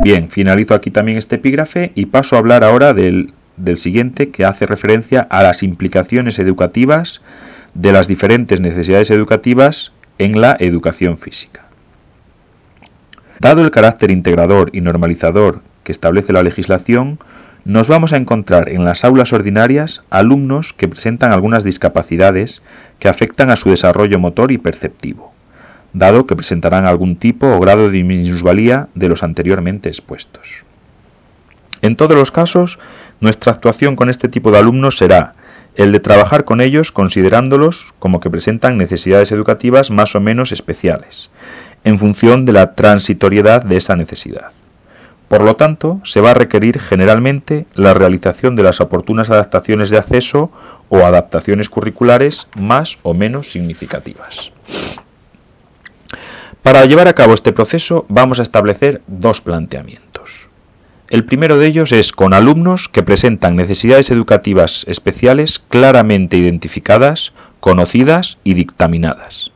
Bien, 0.00 0.28
finalizo 0.28 0.74
aquí 0.74 0.90
también 0.90 1.16
este 1.16 1.36
epígrafe 1.36 1.92
y 1.94 2.06
paso 2.06 2.36
a 2.36 2.40
hablar 2.40 2.62
ahora 2.62 2.92
del, 2.92 3.32
siguiente 3.76 4.30
que 4.30 4.44
hace 4.44 4.66
referencia 4.66 5.26
a 5.30 5.42
las 5.42 5.62
implicaciones 5.62 6.38
educativas 6.38 7.22
de 7.74 7.92
las 7.92 8.08
diferentes 8.08 8.60
necesidades 8.60 9.10
educativas 9.10 9.92
en 10.18 10.40
la 10.40 10.56
educación 10.58 11.18
física. 11.18 11.64
Dado 13.38 13.62
el 13.62 13.70
carácter 13.70 14.10
integrador 14.10 14.70
y 14.72 14.80
normalizador 14.80 15.62
que 15.84 15.92
establece 15.92 16.32
la 16.32 16.42
legislación, 16.42 17.18
nos 17.64 17.88
vamos 17.88 18.12
a 18.12 18.16
encontrar 18.16 18.68
en 18.68 18.84
las 18.84 19.04
aulas 19.04 19.32
ordinarias 19.32 20.02
alumnos 20.10 20.72
que 20.72 20.88
presentan 20.88 21.32
algunas 21.32 21.64
discapacidades 21.64 22.62
que 22.98 23.08
afectan 23.08 23.50
a 23.50 23.56
su 23.56 23.70
desarrollo 23.70 24.18
motor 24.18 24.52
y 24.52 24.58
perceptivo 24.58 25.32
dado 25.92 26.26
que 26.26 26.36
presentarán 26.36 26.86
algún 26.86 27.16
tipo 27.16 27.46
o 27.46 27.60
grado 27.60 27.90
de 27.90 28.02
minusvalía 28.02 28.88
de 28.94 29.08
los 29.08 29.22
anteriormente 29.22 29.88
expuestos. 29.88 30.64
En 31.82 31.96
todos 31.96 32.16
los 32.16 32.30
casos, 32.30 32.78
nuestra 33.22 33.52
actuación 33.52 33.96
con 33.96 34.10
este 34.10 34.28
tipo 34.28 34.50
de 34.50 34.58
alumnos 34.58 34.98
será 34.98 35.34
el 35.76 35.92
de 35.92 36.00
trabajar 36.00 36.44
con 36.44 36.60
ellos 36.60 36.92
considerándolos 36.92 37.94
como 37.98 38.20
que 38.20 38.28
presentan 38.28 38.76
necesidades 38.76 39.32
educativas 39.32 39.90
más 39.90 40.14
o 40.14 40.20
menos 40.20 40.52
especiales, 40.52 41.30
en 41.84 41.98
función 41.98 42.44
de 42.44 42.52
la 42.52 42.74
transitoriedad 42.74 43.64
de 43.64 43.76
esa 43.76 43.96
necesidad. 43.96 44.50
Por 45.28 45.42
lo 45.42 45.56
tanto, 45.56 46.00
se 46.04 46.20
va 46.20 46.32
a 46.32 46.34
requerir 46.34 46.78
generalmente 46.78 47.66
la 47.74 47.94
realización 47.94 48.54
de 48.54 48.64
las 48.64 48.80
oportunas 48.80 49.30
adaptaciones 49.30 49.88
de 49.88 49.98
acceso 49.98 50.50
o 50.90 50.98
adaptaciones 50.98 51.70
curriculares 51.70 52.48
más 52.54 52.98
o 53.02 53.14
menos 53.14 53.50
significativas. 53.50 54.52
Para 56.60 56.84
llevar 56.84 57.08
a 57.08 57.14
cabo 57.14 57.34
este 57.34 57.52
proceso 57.52 58.04
vamos 58.08 58.40
a 58.40 58.42
establecer 58.42 59.00
dos 59.06 59.40
planteamientos. 59.40 60.11
El 61.12 61.26
primero 61.26 61.58
de 61.58 61.66
ellos 61.66 61.92
es 61.92 62.10
con 62.10 62.32
alumnos 62.32 62.88
que 62.88 63.02
presentan 63.02 63.54
necesidades 63.54 64.10
educativas 64.10 64.86
especiales 64.88 65.62
claramente 65.68 66.38
identificadas, 66.38 67.34
conocidas 67.60 68.38
y 68.44 68.54
dictaminadas. 68.54 69.52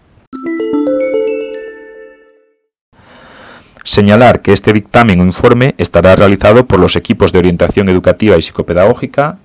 Señalar 3.85 4.43
que 4.43 4.53
este 4.53 4.75
dictamen 4.75 5.19
o 5.23 5.25
informe 5.25 5.75
estará 5.79 6.15
realizado 6.15 6.67
por 6.67 6.79
los 6.79 6.95
equipos 6.95 7.33
de 7.33 7.39
orientación 7.39 7.89
educativa 7.89 8.37
y 8.37 8.43
psicopedagógica 8.43 9.39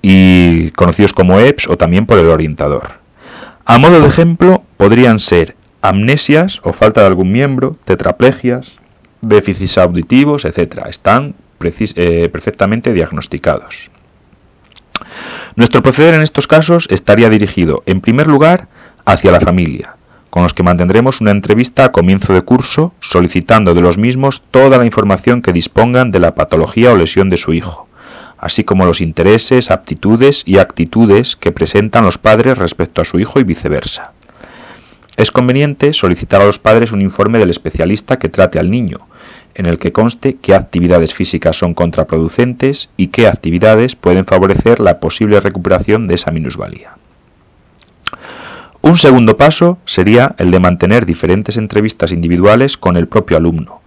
y 0.00 0.70
conocidos 0.70 1.14
como 1.14 1.40
EPS 1.40 1.66
o 1.66 1.76
también 1.76 2.06
por 2.06 2.20
el 2.20 2.28
orientador. 2.28 3.00
A 3.64 3.78
modo 3.78 4.00
de 4.00 4.06
ejemplo, 4.06 4.62
podrían 4.76 5.18
ser 5.18 5.56
amnesias 5.82 6.60
o 6.62 6.72
falta 6.72 7.00
de 7.00 7.08
algún 7.08 7.32
miembro, 7.32 7.76
tetraplegias, 7.84 8.78
déficits 9.20 9.78
auditivos, 9.78 10.44
etc. 10.44 10.86
Están 10.88 11.34
eh, 11.60 12.28
perfectamente 12.30 12.92
diagnosticados. 12.92 13.90
Nuestro 15.56 15.82
proceder 15.82 16.14
en 16.14 16.22
estos 16.22 16.46
casos 16.46 16.86
estaría 16.90 17.28
dirigido, 17.28 17.82
en 17.86 18.00
primer 18.00 18.26
lugar, 18.26 18.68
hacia 19.04 19.32
la 19.32 19.40
familia, 19.40 19.96
con 20.30 20.42
los 20.42 20.54
que 20.54 20.62
mantendremos 20.62 21.20
una 21.20 21.30
entrevista 21.30 21.84
a 21.84 21.92
comienzo 21.92 22.32
de 22.32 22.42
curso 22.42 22.92
solicitando 23.00 23.74
de 23.74 23.80
los 23.80 23.98
mismos 23.98 24.42
toda 24.50 24.78
la 24.78 24.84
información 24.84 25.42
que 25.42 25.52
dispongan 25.52 26.10
de 26.10 26.20
la 26.20 26.34
patología 26.34 26.92
o 26.92 26.96
lesión 26.96 27.30
de 27.30 27.38
su 27.38 27.52
hijo, 27.54 27.88
así 28.38 28.64
como 28.64 28.86
los 28.86 29.00
intereses, 29.00 29.70
aptitudes 29.70 30.42
y 30.46 30.58
actitudes 30.58 31.36
que 31.36 31.52
presentan 31.52 32.04
los 32.04 32.18
padres 32.18 32.58
respecto 32.58 33.02
a 33.02 33.04
su 33.04 33.18
hijo 33.18 33.40
y 33.40 33.44
viceversa. 33.44 34.12
Es 35.18 35.32
conveniente 35.32 35.92
solicitar 35.94 36.40
a 36.40 36.44
los 36.44 36.60
padres 36.60 36.92
un 36.92 37.02
informe 37.02 37.40
del 37.40 37.50
especialista 37.50 38.20
que 38.20 38.28
trate 38.28 38.60
al 38.60 38.70
niño, 38.70 39.08
en 39.56 39.66
el 39.66 39.76
que 39.76 39.90
conste 39.90 40.36
qué 40.40 40.54
actividades 40.54 41.12
físicas 41.12 41.58
son 41.58 41.74
contraproducentes 41.74 42.90
y 42.96 43.08
qué 43.08 43.26
actividades 43.26 43.96
pueden 43.96 44.26
favorecer 44.26 44.78
la 44.78 45.00
posible 45.00 45.40
recuperación 45.40 46.06
de 46.06 46.14
esa 46.14 46.30
minusvalía. 46.30 46.98
Un 48.80 48.96
segundo 48.96 49.36
paso 49.36 49.78
sería 49.86 50.36
el 50.38 50.52
de 50.52 50.60
mantener 50.60 51.04
diferentes 51.04 51.56
entrevistas 51.56 52.12
individuales 52.12 52.76
con 52.76 52.96
el 52.96 53.08
propio 53.08 53.38
alumno, 53.38 53.80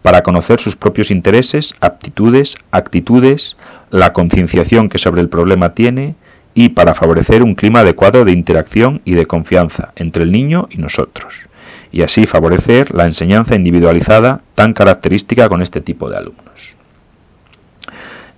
para 0.00 0.22
conocer 0.22 0.60
sus 0.60 0.76
propios 0.76 1.10
intereses, 1.10 1.74
aptitudes, 1.80 2.56
actitudes, 2.70 3.58
la 3.90 4.14
concienciación 4.14 4.88
que 4.88 4.96
sobre 4.96 5.20
el 5.20 5.28
problema 5.28 5.74
tiene, 5.74 6.14
y 6.54 6.70
para 6.70 6.94
favorecer 6.94 7.42
un 7.42 7.54
clima 7.54 7.80
adecuado 7.80 8.24
de 8.24 8.32
interacción 8.32 9.02
y 9.04 9.14
de 9.14 9.26
confianza 9.26 9.92
entre 9.96 10.24
el 10.24 10.32
niño 10.32 10.68
y 10.70 10.78
nosotros, 10.78 11.34
y 11.92 12.02
así 12.02 12.26
favorecer 12.26 12.94
la 12.94 13.06
enseñanza 13.06 13.54
individualizada 13.54 14.42
tan 14.54 14.72
característica 14.72 15.48
con 15.48 15.62
este 15.62 15.80
tipo 15.80 16.10
de 16.10 16.16
alumnos. 16.16 16.76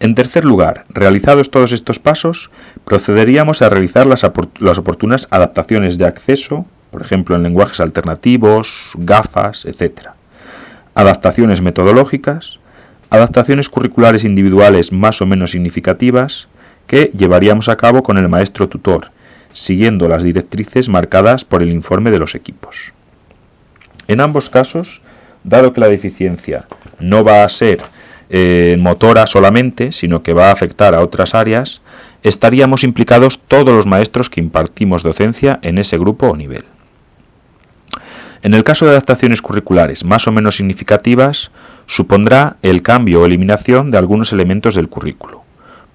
En 0.02 0.16
tercer 0.16 0.44
lugar, 0.44 0.84
realizados 0.88 1.52
todos 1.52 1.70
estos 1.70 2.00
pasos, 2.00 2.50
procederíamos 2.84 3.62
a 3.62 3.68
realizar 3.68 4.04
las, 4.04 4.24
oportunas 4.24 5.28
adaptaciones 5.30 5.96
de 5.96 6.06
acceso, 6.06 6.66
por 6.90 7.02
ejemplo 7.02 7.36
en 7.36 7.44
lenguajes 7.44 7.78
alternativos, 7.78 8.94
gafas, 8.96 9.64
etc. 9.64 10.08
Adaptaciones 10.96 11.60
metodológicas, 11.60 12.58
adaptaciones 13.10 13.68
curriculares 13.68 14.24
individuales 14.24 14.90
más 14.90 15.22
o 15.22 15.26
menos 15.26 15.52
significativas, 15.52 16.48
que 16.86 17.10
llevaríamos 17.16 17.68
a 17.68 17.76
cabo 17.76 18.02
con 18.02 18.18
el 18.18 18.28
maestro 18.28 18.68
tutor, 18.68 19.10
siguiendo 19.52 20.08
las 20.08 20.22
directrices 20.22 20.88
marcadas 20.88 21.44
por 21.44 21.62
el 21.62 21.72
informe 21.72 22.10
de 22.10 22.18
los 22.18 22.34
equipos. 22.34 22.92
En 24.08 24.20
ambos 24.20 24.50
casos, 24.50 25.00
dado 25.44 25.72
que 25.72 25.80
la 25.80 25.88
deficiencia 25.88 26.66
no 26.98 27.24
va 27.24 27.44
a 27.44 27.48
ser 27.48 27.82
eh, 28.30 28.76
motora 28.78 29.26
solamente, 29.26 29.92
sino 29.92 30.22
que 30.22 30.34
va 30.34 30.48
a 30.48 30.52
afectar 30.52 30.94
a 30.94 31.02
otras 31.02 31.34
áreas, 31.34 31.82
estaríamos 32.22 32.84
implicados 32.84 33.40
todos 33.46 33.74
los 33.74 33.86
maestros 33.86 34.30
que 34.30 34.40
impartimos 34.40 35.02
docencia 35.02 35.58
en 35.62 35.78
ese 35.78 35.98
grupo 35.98 36.28
o 36.28 36.36
nivel. 36.36 36.64
En 38.42 38.54
el 38.54 38.64
caso 38.64 38.86
de 38.86 38.92
adaptaciones 38.92 39.40
curriculares 39.40 40.04
más 40.04 40.26
o 40.26 40.32
menos 40.32 40.56
significativas, 40.56 41.50
supondrá 41.86 42.56
el 42.62 42.82
cambio 42.82 43.20
o 43.20 43.26
eliminación 43.26 43.90
de 43.90 43.98
algunos 43.98 44.32
elementos 44.32 44.74
del 44.74 44.88
currículo, 44.88 45.41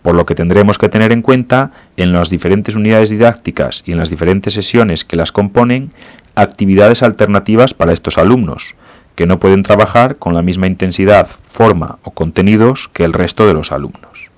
por 0.08 0.16
lo 0.16 0.26
que 0.26 0.36
tendremos 0.36 0.78
que 0.78 0.88
tener 0.88 1.12
en 1.12 1.22
cuenta 1.22 1.72
en 1.98 2.14
las 2.14 2.30
diferentes 2.30 2.76
unidades 2.76 3.10
didácticas 3.10 3.84
y 3.86 3.92
en 3.92 3.98
las 3.98 4.10
diferentes 4.10 4.54
sesiones 4.54 5.04
que 5.04 5.18
las 5.18 5.34
componen 5.34 5.92
actividades 6.34 7.04
alternativas 7.04 7.74
para 7.74 7.92
estos 7.92 8.18
alumnos, 8.18 8.76
que 9.16 9.28
no 9.28 9.38
pueden 9.38 9.64
trabajar 9.64 10.16
con 10.16 10.34
la 10.34 10.42
misma 10.42 10.68
intensidad, 10.68 11.28
forma 11.50 12.00
o 12.04 12.12
contenidos 12.12 12.90
que 12.94 13.04
el 13.04 13.12
resto 13.12 13.48
de 13.48 13.54
los 13.54 13.74
alumnos. 13.74 14.32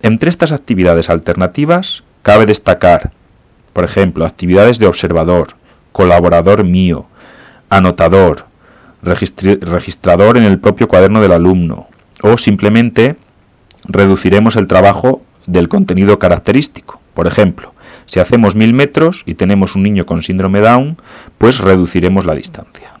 Entre 0.00 0.30
estas 0.30 0.52
actividades 0.52 1.10
alternativas 1.10 2.04
cabe 2.22 2.46
destacar, 2.46 3.10
por 3.72 3.82
ejemplo, 3.82 4.24
actividades 4.24 4.78
de 4.78 4.86
observador, 4.86 5.56
colaborador 5.90 6.62
mío, 6.62 7.06
anotador, 7.68 8.44
registrador 9.02 10.36
en 10.36 10.44
el 10.44 10.60
propio 10.60 10.86
cuaderno 10.86 11.20
del 11.20 11.32
alumno, 11.32 11.88
o 12.22 12.38
simplemente 12.38 13.16
reduciremos 13.86 14.56
el 14.56 14.66
trabajo 14.66 15.22
del 15.46 15.68
contenido 15.68 16.18
característico. 16.18 17.00
Por 17.14 17.26
ejemplo, 17.26 17.74
si 18.06 18.20
hacemos 18.20 18.54
mil 18.54 18.74
metros 18.74 19.22
y 19.26 19.34
tenemos 19.34 19.76
un 19.76 19.82
niño 19.82 20.06
con 20.06 20.22
síndrome 20.22 20.60
Down, 20.60 20.96
pues 21.38 21.58
reduciremos 21.58 22.26
la 22.26 22.34
distancia 22.34 22.94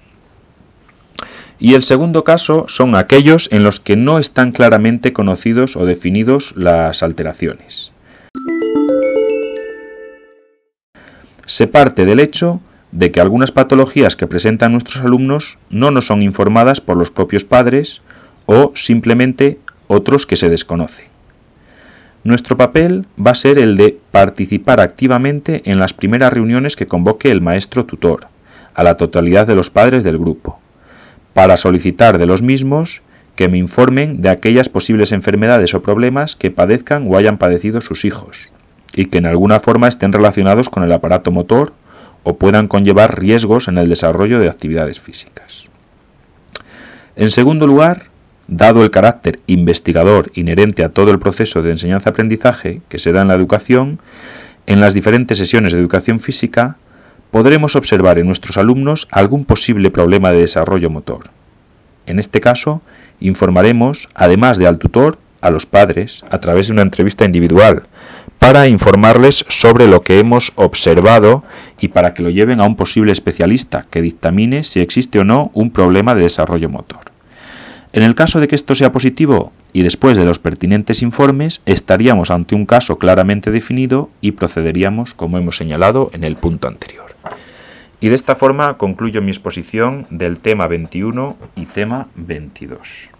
y 1.58 1.74
el 1.74 1.82
segundo 1.82 2.24
caso 2.24 2.66
son 2.68 2.94
aquellos 2.94 3.48
en 3.50 3.62
los 3.62 3.80
que 3.80 3.96
no 3.96 4.18
están 4.18 4.52
claramente 4.52 5.12
conocidos 5.12 5.76
o 5.76 5.86
definidos 5.86 6.52
las 6.56 7.02
alteraciones. 7.02 7.92
Se 11.46 11.66
parte 11.66 12.04
del 12.04 12.20
hecho 12.20 12.60
de 12.92 13.10
que 13.10 13.20
algunas 13.20 13.50
patologías 13.50 14.16
que 14.16 14.26
presentan 14.26 14.72
nuestros 14.72 15.04
alumnos 15.04 15.58
no 15.70 15.90
nos 15.90 16.06
son 16.06 16.22
informadas 16.22 16.80
por 16.80 16.96
los 16.96 17.10
propios 17.10 17.44
padres 17.44 18.02
o 18.46 18.72
simplemente 18.74 19.58
otros 19.86 20.26
que 20.26 20.36
se 20.36 20.48
desconocen. 20.48 21.06
Nuestro 22.24 22.56
papel 22.56 23.06
va 23.18 23.32
a 23.32 23.34
ser 23.34 23.58
el 23.58 23.76
de 23.76 23.98
participar 24.10 24.80
activamente 24.80 25.62
en 25.70 25.78
las 25.78 25.92
primeras 25.92 26.32
reuniones 26.32 26.74
que 26.74 26.86
convoque 26.86 27.30
el 27.30 27.42
maestro 27.42 27.84
tutor, 27.84 28.28
a 28.74 28.82
la 28.82 28.96
totalidad 28.96 29.46
de 29.46 29.54
los 29.54 29.70
padres 29.70 30.04
del 30.04 30.18
grupo, 30.18 30.58
para 31.34 31.56
solicitar 31.56 32.16
de 32.18 32.26
los 32.26 32.42
mismos 32.42 33.02
que 33.36 33.48
me 33.48 33.58
informen 33.58 34.22
de 34.22 34.30
aquellas 34.30 34.68
posibles 34.68 35.12
enfermedades 35.12 35.74
o 35.74 35.82
problemas 35.82 36.36
que 36.36 36.50
padezcan 36.50 37.06
o 37.08 37.16
hayan 37.16 37.38
padecido 37.38 37.80
sus 37.80 38.04
hijos, 38.04 38.52
y 38.94 39.06
que 39.06 39.18
en 39.18 39.26
alguna 39.26 39.60
forma 39.60 39.88
estén 39.88 40.12
relacionados 40.12 40.70
con 40.70 40.82
el 40.82 40.92
aparato 40.92 41.30
motor 41.30 41.74
o 42.22 42.38
puedan 42.38 42.68
conllevar 42.68 43.20
riesgos 43.20 43.68
en 43.68 43.76
el 43.76 43.88
desarrollo 43.88 44.38
de 44.38 44.48
actividades 44.48 44.98
físicas. 44.98 45.68
En 47.16 47.30
segundo 47.30 47.66
lugar, 47.66 48.13
dado 48.48 48.82
el 48.82 48.90
carácter 48.90 49.40
investigador 49.46 50.30
inherente 50.34 50.84
a 50.84 50.90
todo 50.90 51.10
el 51.10 51.18
proceso 51.18 51.62
de 51.62 51.70
enseñanza-aprendizaje 51.70 52.82
que 52.88 52.98
se 52.98 53.12
da 53.12 53.22
en 53.22 53.28
la 53.28 53.34
educación, 53.34 54.00
en 54.66 54.80
las 54.80 54.94
diferentes 54.94 55.38
sesiones 55.38 55.72
de 55.72 55.78
educación 55.78 56.20
física 56.20 56.76
podremos 57.30 57.74
observar 57.76 58.18
en 58.18 58.26
nuestros 58.26 58.56
alumnos 58.56 59.08
algún 59.10 59.44
posible 59.44 59.90
problema 59.90 60.30
de 60.30 60.40
desarrollo 60.40 60.90
motor. 60.90 61.30
En 62.06 62.18
este 62.18 62.40
caso, 62.40 62.80
informaremos, 63.20 64.08
además 64.14 64.58
de 64.58 64.66
al 64.66 64.78
tutor, 64.78 65.18
a 65.40 65.50
los 65.50 65.66
padres 65.66 66.24
a 66.30 66.38
través 66.38 66.68
de 66.68 66.72
una 66.72 66.82
entrevista 66.82 67.24
individual, 67.24 67.84
para 68.38 68.68
informarles 68.68 69.44
sobre 69.48 69.86
lo 69.86 70.02
que 70.02 70.18
hemos 70.18 70.52
observado 70.54 71.44
y 71.80 71.88
para 71.88 72.14
que 72.14 72.22
lo 72.22 72.30
lleven 72.30 72.60
a 72.60 72.64
un 72.64 72.76
posible 72.76 73.12
especialista 73.12 73.86
que 73.90 74.02
dictamine 74.02 74.62
si 74.62 74.80
existe 74.80 75.18
o 75.18 75.24
no 75.24 75.50
un 75.54 75.70
problema 75.70 76.14
de 76.14 76.22
desarrollo 76.22 76.68
motor. 76.68 77.13
En 77.94 78.02
el 78.02 78.16
caso 78.16 78.40
de 78.40 78.48
que 78.48 78.56
esto 78.56 78.74
sea 78.74 78.90
positivo 78.90 79.52
y 79.72 79.82
después 79.84 80.16
de 80.16 80.24
los 80.24 80.40
pertinentes 80.40 81.00
informes, 81.00 81.62
estaríamos 81.64 82.32
ante 82.32 82.56
un 82.56 82.66
caso 82.66 82.98
claramente 82.98 83.52
definido 83.52 84.10
y 84.20 84.32
procederíamos 84.32 85.14
como 85.14 85.38
hemos 85.38 85.56
señalado 85.56 86.10
en 86.12 86.24
el 86.24 86.34
punto 86.34 86.66
anterior. 86.66 87.14
Y 88.00 88.08
de 88.08 88.16
esta 88.16 88.34
forma 88.34 88.78
concluyo 88.78 89.22
mi 89.22 89.30
exposición 89.30 90.08
del 90.10 90.38
tema 90.38 90.66
21 90.66 91.36
y 91.54 91.66
tema 91.66 92.08
22. 92.16 93.13